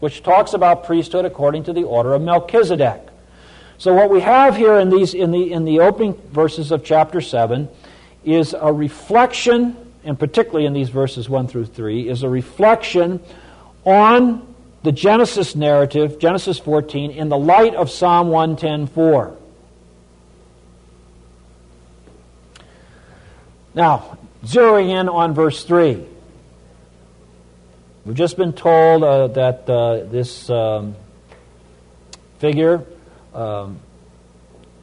which 0.00 0.22
talks 0.22 0.52
about 0.52 0.84
priesthood 0.84 1.24
according 1.24 1.62
to 1.64 1.72
the 1.72 1.84
order 1.84 2.12
of 2.12 2.20
Melchizedek. 2.20 3.00
So 3.78 3.94
what 3.94 4.10
we 4.10 4.20
have 4.20 4.56
here 4.56 4.78
in 4.78 4.90
these 4.90 5.14
in 5.14 5.30
the 5.30 5.52
in 5.52 5.64
the 5.64 5.80
opening 5.80 6.14
verses 6.32 6.72
of 6.72 6.82
chapter 6.82 7.20
7 7.20 7.68
is 8.24 8.54
a 8.58 8.72
reflection, 8.72 9.76
and 10.02 10.18
particularly 10.18 10.66
in 10.66 10.72
these 10.72 10.88
verses 10.88 11.28
1 11.28 11.46
through 11.46 11.66
3, 11.66 12.08
is 12.08 12.22
a 12.22 12.28
reflection 12.28 13.20
on 13.84 14.54
the 14.82 14.92
Genesis 14.92 15.54
narrative, 15.54 16.18
Genesis 16.18 16.58
14, 16.58 17.10
in 17.10 17.28
the 17.28 17.36
light 17.36 17.74
of 17.74 17.90
Psalm 17.90 18.28
110.4. 18.28 19.36
Now, 23.76 24.16
zeroing 24.42 24.88
in 24.88 25.10
on 25.10 25.34
verse 25.34 25.62
3. 25.62 26.02
We've 28.06 28.16
just 28.16 28.38
been 28.38 28.54
told 28.54 29.04
uh, 29.04 29.26
that 29.28 29.68
uh, 29.68 30.04
this 30.04 30.48
um, 30.48 30.96
figure 32.38 32.82
um, 33.34 33.78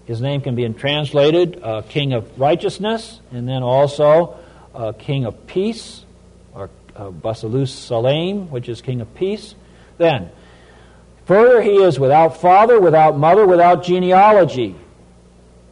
his 0.05 0.21
name 0.21 0.41
can 0.41 0.53
be 0.53 0.69
translated 0.69 1.59
uh, 1.63 1.81
King 1.81 2.13
of 2.13 2.39
Righteousness, 2.39 3.19
and 3.31 3.49
then 3.49 3.63
also 3.63 4.37
uh, 4.75 4.91
King 4.91 5.25
of 5.25 5.47
Peace, 5.47 6.05
or 6.53 6.69
uh, 6.95 7.09
Basileus 7.09 7.69
Salem, 7.69 8.51
which 8.51 8.69
is 8.69 8.81
King 8.81 9.01
of 9.01 9.11
Peace. 9.15 9.55
Then, 9.97 10.29
further, 11.25 11.63
he 11.63 11.77
is 11.77 11.99
without 11.99 12.39
father, 12.39 12.79
without 12.79 13.17
mother, 13.17 13.47
without 13.47 13.83
genealogy, 13.83 14.75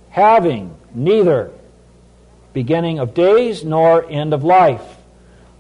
having 0.10 0.76
neither 0.96 1.52
beginning 2.54 3.00
of 3.00 3.14
days 3.14 3.64
nor 3.64 4.10
end 4.10 4.34
of 4.34 4.44
life, 4.44 4.84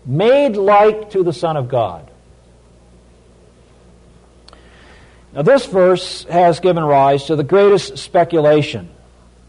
made 0.05 0.55
like 0.55 1.11
to 1.11 1.23
the 1.23 1.33
Son 1.33 1.57
of 1.57 1.69
God. 1.69 2.09
Now, 5.33 5.43
this 5.43 5.65
verse 5.65 6.25
has 6.25 6.59
given 6.59 6.83
rise 6.83 7.25
to 7.25 7.37
the 7.37 7.43
greatest 7.43 7.97
speculation, 7.97 8.89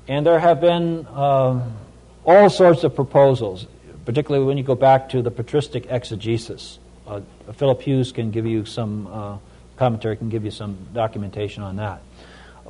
and 0.07 0.25
there 0.25 0.39
have 0.39 0.61
been 0.61 1.07
um, 1.09 1.77
all 2.25 2.49
sorts 2.51 2.85
of 2.85 2.95
proposals, 2.95 3.67
particularly 4.05 4.47
when 4.47 4.57
you 4.57 4.63
go 4.63 4.77
back 4.77 5.09
to 5.09 5.23
the 5.23 5.31
patristic 5.31 5.87
exegesis. 5.89 6.79
Uh, 7.07 7.21
Philip 7.55 7.83
Hughes 7.83 8.13
can 8.13 8.31
give 8.31 8.47
you 8.47 8.65
some 8.65 9.09
uh, 9.09 9.39
commentary, 9.77 10.17
can 10.17 10.29
give 10.29 10.45
you 10.45 10.53
some 10.53 10.79
documentation 10.95 11.65
on 11.65 11.77
that. 11.77 12.01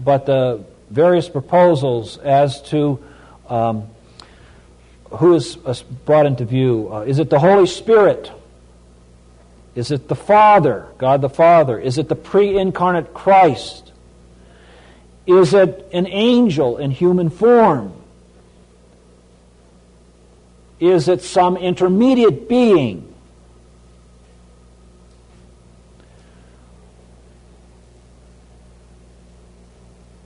But 0.00 0.24
the 0.24 0.64
various 0.88 1.28
proposals 1.28 2.16
as 2.16 2.62
to 2.70 3.02
um, 3.48 3.88
who 5.18 5.34
is 5.34 5.58
uh, 5.64 5.74
brought 6.04 6.26
into 6.26 6.44
view 6.44 6.92
uh, 6.92 7.00
is 7.00 7.18
it 7.18 7.30
the 7.30 7.38
Holy 7.38 7.66
Spirit? 7.66 8.30
Is 9.74 9.90
it 9.90 10.08
the 10.08 10.14
Father, 10.14 10.86
God 10.98 11.22
the 11.22 11.30
Father? 11.30 11.78
Is 11.78 11.98
it 11.98 12.08
the 12.08 12.14
pre 12.14 12.58
incarnate 12.58 13.14
Christ? 13.14 13.92
Is 15.26 15.54
it 15.54 15.88
an 15.92 16.06
angel 16.08 16.78
in 16.78 16.90
human 16.90 17.30
form? 17.30 17.92
Is 20.80 21.08
it 21.08 21.22
some 21.22 21.56
intermediate 21.56 22.48
being? 22.48 23.11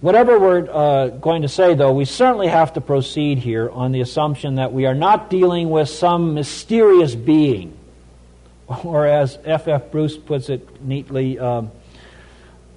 Whatever 0.00 0.38
we're 0.38 0.70
uh, 0.70 1.08
going 1.08 1.42
to 1.42 1.48
say, 1.48 1.74
though, 1.74 1.92
we 1.92 2.04
certainly 2.04 2.48
have 2.48 2.74
to 2.74 2.80
proceed 2.80 3.38
here 3.38 3.70
on 3.70 3.92
the 3.92 4.02
assumption 4.02 4.56
that 4.56 4.72
we 4.72 4.84
are 4.86 4.94
not 4.94 5.30
dealing 5.30 5.70
with 5.70 5.88
some 5.88 6.34
mysterious 6.34 7.14
being 7.14 7.76
or 8.84 9.06
as 9.06 9.38
F. 9.44 9.68
F. 9.68 9.90
Bruce 9.90 10.16
puts 10.16 10.48
it 10.50 10.82
neatly 10.82 11.38
um, 11.38 11.70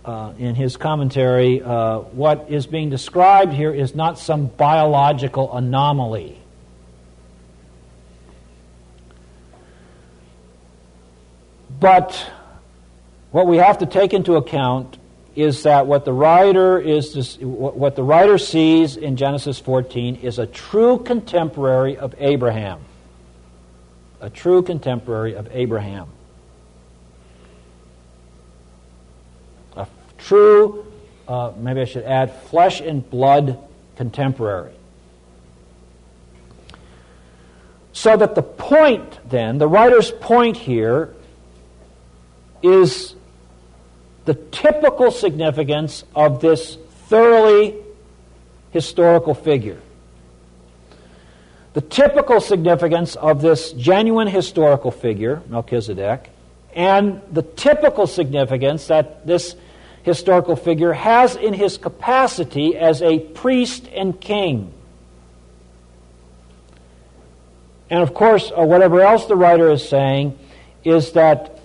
uh, 0.06 0.34
in 0.40 0.56
his 0.56 0.78
commentary, 0.78 1.62
uh, 1.62 2.00
what 2.00 2.50
is 2.50 2.66
being 2.66 2.90
described 2.90 3.54
here 3.54 3.74
is 3.74 3.94
not 3.94 4.18
some 4.18 4.48
biological 4.48 5.56
anomaly. 5.56 6.40
But 11.80 12.32
what 13.32 13.46
we 13.46 13.58
have 13.58 13.78
to 13.80 13.86
take 13.86 14.14
into 14.14 14.36
account 14.36 14.98
is 15.36 15.64
that 15.64 15.88
what 15.88 16.06
the 16.06 16.14
writer 16.14 16.80
is 16.80 17.38
what 17.42 17.96
the 17.96 18.04
writer 18.04 18.38
sees 18.38 18.98
in 18.98 19.16
Genesis 19.16 19.60
14 19.60 20.18
is 20.18 20.40
a 20.40 20.46
true 20.46 21.00
contemporary 21.00 21.98
of 21.98 22.14
Abraham 22.20 22.80
a 24.22 24.30
true 24.30 24.62
contemporary 24.62 25.36
of 25.36 25.48
Abraham. 25.52 26.08
A 29.76 29.88
true, 30.18 30.86
uh, 31.28 31.54
maybe 31.58 31.82
I 31.82 31.86
should 31.86 32.04
add, 32.04 32.42
flesh 32.44 32.82
and 32.82 33.08
blood 33.10 33.58
contemporary. 33.96 34.74
So 37.94 38.16
that 38.16 38.36
the 38.36 38.44
point, 38.44 39.20
then, 39.30 39.58
the 39.58 39.68
writer's 39.68 40.12
point 40.12 40.58
here 40.58 41.14
is 42.62 43.16
the 44.30 44.36
typical 44.36 45.10
significance 45.10 46.04
of 46.14 46.40
this 46.40 46.78
thoroughly 47.08 47.74
historical 48.70 49.34
figure 49.34 49.82
the 51.74 51.82
typical 51.82 52.40
significance 52.40 53.16
of 53.16 53.42
this 53.42 53.72
genuine 53.72 54.28
historical 54.28 54.92
figure, 54.92 55.42
Melchizedek, 55.50 56.30
and 56.76 57.24
the 57.32 57.42
typical 57.42 58.06
significance 58.06 58.86
that 58.88 59.26
this 59.26 59.56
historical 60.04 60.56
figure 60.56 60.94
has 60.94 61.36
in 61.36 61.56
his 61.56 61.80
capacity 61.80 62.78
as 62.78 63.02
a 63.02 63.18
priest 63.18 63.88
and 63.96 64.22
king. 64.22 64.72
And 67.90 68.04
of 68.04 68.14
course, 68.14 68.52
uh, 68.56 68.64
whatever 68.64 69.02
else 69.02 69.26
the 69.26 69.36
writer 69.36 69.72
is 69.72 69.90
saying 69.90 70.38
is 70.84 71.14
that 71.14 71.59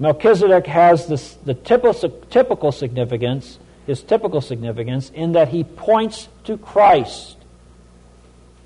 Melchizedek 0.00 0.66
has 0.66 1.06
this, 1.06 1.34
the 1.44 1.52
typical, 1.52 2.72
significance, 2.72 3.58
his 3.86 4.02
typical 4.02 4.40
significance, 4.40 5.10
in 5.10 5.32
that 5.32 5.48
he 5.48 5.62
points 5.62 6.28
to 6.44 6.56
Christ. 6.56 7.36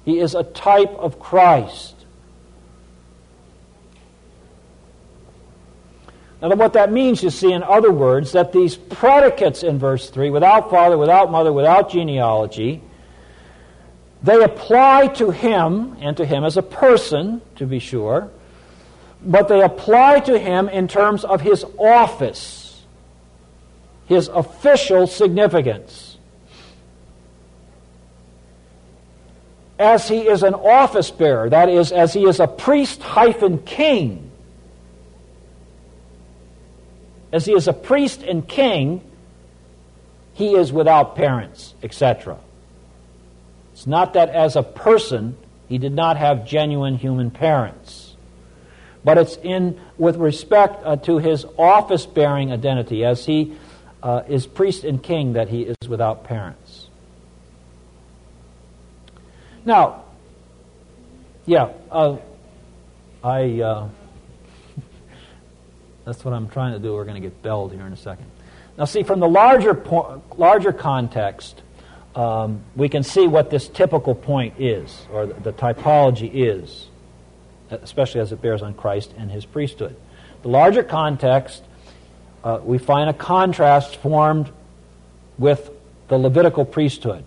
He 0.04 0.20
is 0.20 0.36
a 0.36 0.44
type 0.44 0.92
of 0.92 1.18
Christ. 1.18 1.96
Now, 6.40 6.54
what 6.54 6.74
that 6.74 6.92
means, 6.92 7.22
you 7.22 7.30
see, 7.30 7.52
in 7.52 7.64
other 7.64 7.90
words, 7.90 8.32
that 8.32 8.52
these 8.52 8.76
predicates 8.76 9.64
in 9.64 9.78
verse 9.78 10.10
3, 10.10 10.30
without 10.30 10.70
father, 10.70 10.96
without 10.96 11.32
mother, 11.32 11.52
without 11.52 11.90
genealogy, 11.90 12.80
They 14.24 14.42
apply 14.42 15.08
to 15.18 15.30
him 15.30 15.98
and 16.00 16.16
to 16.16 16.24
him 16.24 16.44
as 16.44 16.56
a 16.56 16.62
person, 16.62 17.42
to 17.56 17.66
be 17.66 17.78
sure, 17.78 18.30
but 19.24 19.48
they 19.48 19.62
apply 19.62 20.20
to 20.20 20.38
him 20.38 20.68
in 20.68 20.88
terms 20.88 21.24
of 21.24 21.40
his 21.40 21.64
office, 21.78 22.82
his 24.06 24.28
official 24.28 25.06
significance. 25.06 26.18
As 29.78 30.06
he 30.08 30.28
is 30.28 30.42
an 30.42 30.54
office 30.54 31.10
bearer, 31.10 31.50
that 31.50 31.68
is, 31.68 31.90
as 31.90 32.12
he 32.12 32.24
is 32.24 32.38
a 32.38 32.46
priest 32.46 33.02
hyphen 33.02 33.58
king, 33.58 34.30
as 37.32 37.44
he 37.44 37.52
is 37.52 37.66
a 37.66 37.72
priest 37.72 38.22
and 38.22 38.46
king, 38.46 39.00
he 40.34 40.54
is 40.54 40.72
without 40.72 41.16
parents, 41.16 41.74
etc. 41.82 42.38
It's 43.72 43.86
not 43.86 44.12
that 44.12 44.28
as 44.28 44.54
a 44.54 44.62
person 44.62 45.36
he 45.68 45.78
did 45.78 45.92
not 45.92 46.16
have 46.16 46.46
genuine 46.46 46.96
human 46.96 47.30
parents, 47.30 48.03
but 49.04 49.18
it's 49.18 49.36
in 49.42 49.78
with 49.98 50.16
respect 50.16 50.82
uh, 50.84 50.96
to 50.96 51.18
his 51.18 51.44
office 51.58 52.06
bearing 52.06 52.50
identity 52.50 53.04
as 53.04 53.26
he 53.26 53.54
uh, 54.02 54.22
is 54.28 54.46
priest 54.46 54.84
and 54.84 55.02
king 55.02 55.34
that 55.34 55.48
he 55.48 55.62
is 55.62 55.88
without 55.88 56.24
parents. 56.24 56.88
Now, 59.64 60.04
yeah, 61.46 61.70
uh, 61.90 62.16
I. 63.22 63.60
Uh, 63.60 63.88
that's 66.04 66.24
what 66.24 66.34
I'm 66.34 66.48
trying 66.48 66.72
to 66.72 66.78
do. 66.78 66.94
We're 66.94 67.04
going 67.04 67.20
to 67.20 67.26
get 67.26 67.42
belled 67.42 67.72
here 67.72 67.86
in 67.86 67.92
a 67.92 67.96
second. 67.96 68.26
Now, 68.76 68.86
see, 68.86 69.02
from 69.04 69.20
the 69.20 69.28
larger, 69.28 69.72
po- 69.72 70.22
larger 70.36 70.72
context, 70.72 71.62
um, 72.14 72.62
we 72.74 72.88
can 72.88 73.02
see 73.02 73.26
what 73.26 73.50
this 73.50 73.68
typical 73.68 74.14
point 74.14 74.54
is, 74.58 75.06
or 75.12 75.26
the, 75.26 75.34
the 75.34 75.52
typology 75.52 76.30
is, 76.32 76.88
especially 77.82 78.20
as 78.20 78.32
it 78.32 78.40
bears 78.40 78.62
on 78.62 78.74
Christ 78.74 79.12
and 79.16 79.30
his 79.30 79.44
priesthood. 79.44 79.96
The 80.42 80.48
larger 80.48 80.82
context, 80.82 81.62
uh, 82.42 82.60
we 82.62 82.78
find 82.78 83.08
a 83.08 83.14
contrast 83.14 83.96
formed 83.96 84.50
with 85.38 85.70
the 86.08 86.18
Levitical 86.18 86.64
priesthood. 86.64 87.24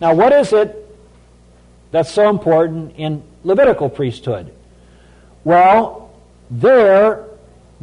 Now, 0.00 0.14
what 0.14 0.32
is 0.32 0.52
it 0.52 0.78
that's 1.90 2.10
so 2.10 2.30
important 2.30 2.94
in 2.96 3.22
Levitical 3.44 3.88
priesthood? 3.88 4.52
Well, 5.44 6.10
there 6.50 7.26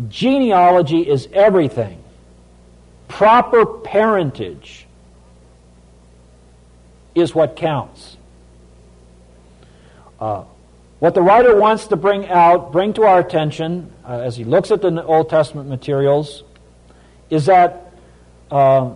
Genealogy 0.07 1.01
is 1.01 1.27
everything. 1.33 2.01
Proper 3.07 3.65
parentage 3.65 4.85
is 7.15 7.35
what 7.35 7.55
counts. 7.55 8.15
Uh, 10.19 10.43
what 10.99 11.13
the 11.13 11.21
writer 11.21 11.55
wants 11.55 11.87
to 11.87 11.95
bring 11.95 12.27
out, 12.27 12.71
bring 12.73 12.93
to 12.93 13.03
our 13.03 13.19
attention, 13.19 13.91
uh, 14.05 14.19
as 14.19 14.35
he 14.35 14.43
looks 14.43 14.69
at 14.69 14.81
the 14.81 15.03
Old 15.03 15.29
Testament 15.29 15.69
materials, 15.69 16.43
is 17.29 17.45
that 17.45 17.93
uh, 18.51 18.93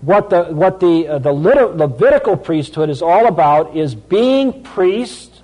what 0.00 0.30
the, 0.30 0.44
what 0.44 0.80
the, 0.80 1.06
uh, 1.06 1.18
the 1.18 1.32
Levitical 1.32 2.36
priesthood 2.36 2.90
is 2.90 3.00
all 3.00 3.26
about 3.26 3.76
is 3.76 3.94
being 3.94 4.64
priest 4.64 5.42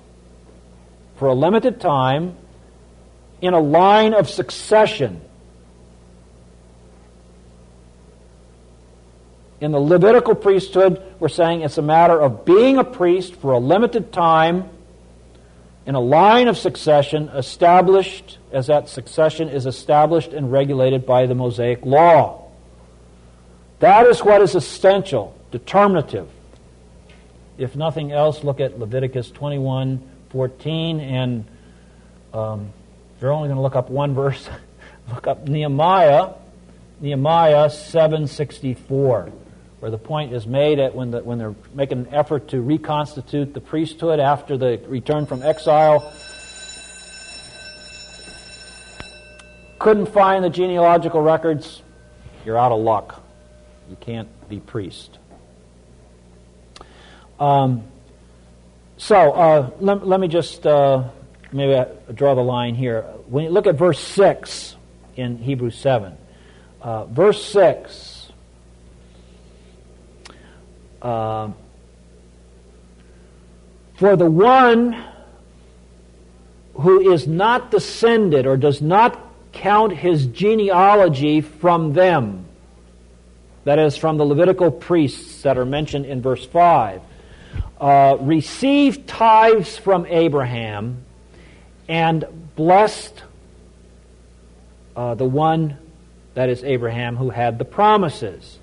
for 1.15 1.29
a 1.29 1.33
limited 1.33 1.79
time 1.79 2.35
in 3.41 3.53
a 3.53 3.59
line 3.59 4.13
of 4.13 4.29
succession. 4.29 5.21
In 9.61 9.71
the 9.71 9.79
Levitical 9.79 10.35
priesthood, 10.35 11.01
we're 11.19 11.29
saying 11.29 11.61
it's 11.61 11.77
a 11.77 11.81
matter 11.81 12.19
of 12.19 12.43
being 12.43 12.77
a 12.77 12.83
priest 12.83 13.35
for 13.35 13.53
a 13.53 13.59
limited 13.59 14.11
time 14.11 14.69
in 15.89 15.95
a 15.95 15.99
line 15.99 16.47
of 16.47 16.55
succession 16.55 17.29
established 17.29 18.37
as 18.51 18.67
that 18.67 18.87
succession 18.87 19.49
is 19.49 19.65
established 19.65 20.33
and 20.33 20.51
regulated 20.51 21.03
by 21.03 21.25
the 21.25 21.33
Mosaic 21.33 21.83
law. 21.83 22.47
That 23.79 24.05
is 24.05 24.23
what 24.23 24.39
is 24.43 24.53
essential, 24.53 25.35
determinative. 25.49 26.29
If 27.57 27.75
nothing 27.75 28.11
else, 28.11 28.43
look 28.43 28.59
at 28.59 28.77
Leviticus 28.77 29.31
21 29.31 30.07
14 30.29 30.99
and 30.99 31.45
um, 32.35 32.71
if 33.15 33.23
you're 33.23 33.31
only 33.31 33.47
going 33.47 33.57
to 33.57 33.63
look 33.63 33.75
up 33.75 33.89
one 33.89 34.13
verse, 34.13 34.47
look 35.09 35.25
up 35.25 35.47
Nehemiah, 35.47 36.33
Nehemiah 37.01 37.67
764, 37.67 39.31
where 39.79 39.91
the 39.91 39.97
point 39.97 40.33
is 40.33 40.45
made 40.45 40.79
at 40.79 40.93
when, 40.93 41.11
the, 41.11 41.23
when 41.23 41.37
they're 41.37 41.55
making 41.73 41.99
an 41.99 42.13
effort 42.13 42.49
to 42.49 42.61
reconstitute 42.61 43.53
the 43.53 43.61
priesthood 43.61 44.19
after 44.19 44.57
the 44.57 44.81
return 44.87 45.25
from 45.25 45.41
exile. 45.41 46.13
Couldn't 49.79 50.07
find 50.07 50.43
the 50.43 50.49
genealogical 50.49 51.21
records. 51.21 51.81
You're 52.45 52.57
out 52.57 52.73
of 52.73 52.81
luck. 52.81 53.23
You 53.89 53.95
can't 53.95 54.27
be 54.49 54.59
priest. 54.59 55.17
Um, 57.39 57.83
so 58.97 59.31
uh, 59.31 59.69
let, 59.79 60.05
let, 60.05 60.19
me 60.19 60.27
just 60.27 60.67
uh, 60.67 61.09
maybe 61.53 61.73
I 61.73 61.85
draw 62.11 62.35
the 62.35 62.41
line 62.41 62.75
here. 62.75 63.03
When 63.27 63.45
you 63.45 63.49
look 63.49 63.65
at 63.65 63.75
verse 63.75 63.99
6 63.99 64.75
in 65.15 65.37
Hebrews 65.37 65.77
7, 65.77 66.17
uh, 66.81 67.05
verse 67.05 67.41
6, 67.45 68.18
uh, 71.01 71.49
for 73.97 74.15
the 74.15 74.29
one 74.29 75.03
who 76.73 77.11
is 77.11 77.27
not 77.27 77.71
descended 77.71 78.45
or 78.45 78.55
does 78.55 78.81
not 78.81 79.19
count 79.51 79.93
his 79.93 80.27
genealogy 80.27 81.41
from 81.41 81.93
them, 81.93 82.45
that 83.65 83.79
is, 83.79 83.97
from 83.97 84.17
the 84.17 84.25
Levitical 84.25 84.71
priests 84.71 85.41
that 85.41 85.57
are 85.57 85.65
mentioned 85.65 86.05
in 86.05 86.21
verse 86.21 86.45
5, 86.45 87.01
uh, 87.81 88.17
received 88.21 89.07
tithes 89.07 89.77
from 89.77 90.05
Abraham 90.05 91.03
and 91.87 92.25
blessed 92.55 93.23
uh, 94.95 95.15
the 95.15 95.25
one 95.25 95.77
that 96.35 96.49
is 96.49 96.63
Abraham 96.63 97.15
who 97.17 97.29
had 97.29 97.57
the 97.57 97.65
promises. 97.65 98.58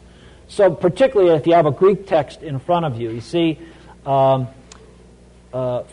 So, 0.49 0.72
particularly 0.72 1.36
if 1.36 1.47
you 1.47 1.53
have 1.55 1.66
a 1.66 1.72
Greek 1.72 2.07
text 2.07 2.42
in 2.42 2.59
front 2.59 2.86
of 2.86 2.99
you, 3.01 3.11
you 3.11 3.20
see 3.20 3.61
um, 4.05 4.49
uh, 5.53 5.84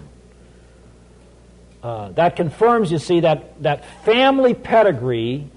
Uh, 1.84 2.11
that 2.11 2.36
confirms, 2.36 2.91
you 2.91 2.99
see, 2.99 3.21
that, 3.21 3.63
that 3.63 3.84
family 4.03 4.53
pedigree 4.53 5.49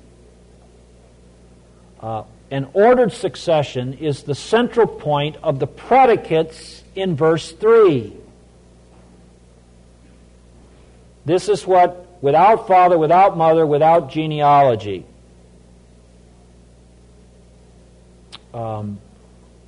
uh, 2.00 2.22
an 2.50 2.66
ordered 2.72 3.12
succession 3.12 3.92
is 3.94 4.22
the 4.24 4.34
central 4.34 4.86
point 4.86 5.36
of 5.42 5.58
the 5.58 5.66
predicates 5.66 6.82
in 6.94 7.16
verse 7.16 7.52
3. 7.52 8.14
This 11.24 11.48
is 11.48 11.66
what, 11.66 12.22
without 12.22 12.66
father, 12.66 12.98
without 12.98 13.36
mother, 13.36 13.66
without 13.66 14.10
genealogy, 14.10 15.06
um, 18.52 19.00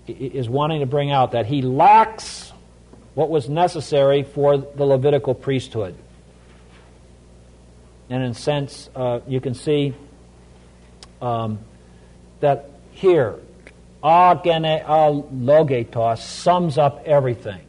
is 0.07 0.49
wanting 0.49 0.81
to 0.81 0.87
bring 0.87 1.11
out 1.11 1.33
that 1.33 1.47
he 1.47 1.63
lacks 1.63 2.53
what 3.15 3.31
was 3.31 3.49
necessary 3.49 4.23
for 4.23 4.59
the 4.59 4.85
Levitical 4.85 5.35
priesthood. 5.35 5.97
And 8.09 8.23
in 8.23 8.31
a 8.31 8.35
sense, 8.35 8.89
uh, 8.95 9.19
you 9.27 9.41
can 9.41 9.55
see 9.55 9.93
um, 11.21 11.59
that 12.41 12.71
here, 12.93 13.35
agenealogetos 14.05 16.19
sums 16.19 16.79
up 16.79 17.03
everything. 17.05 17.66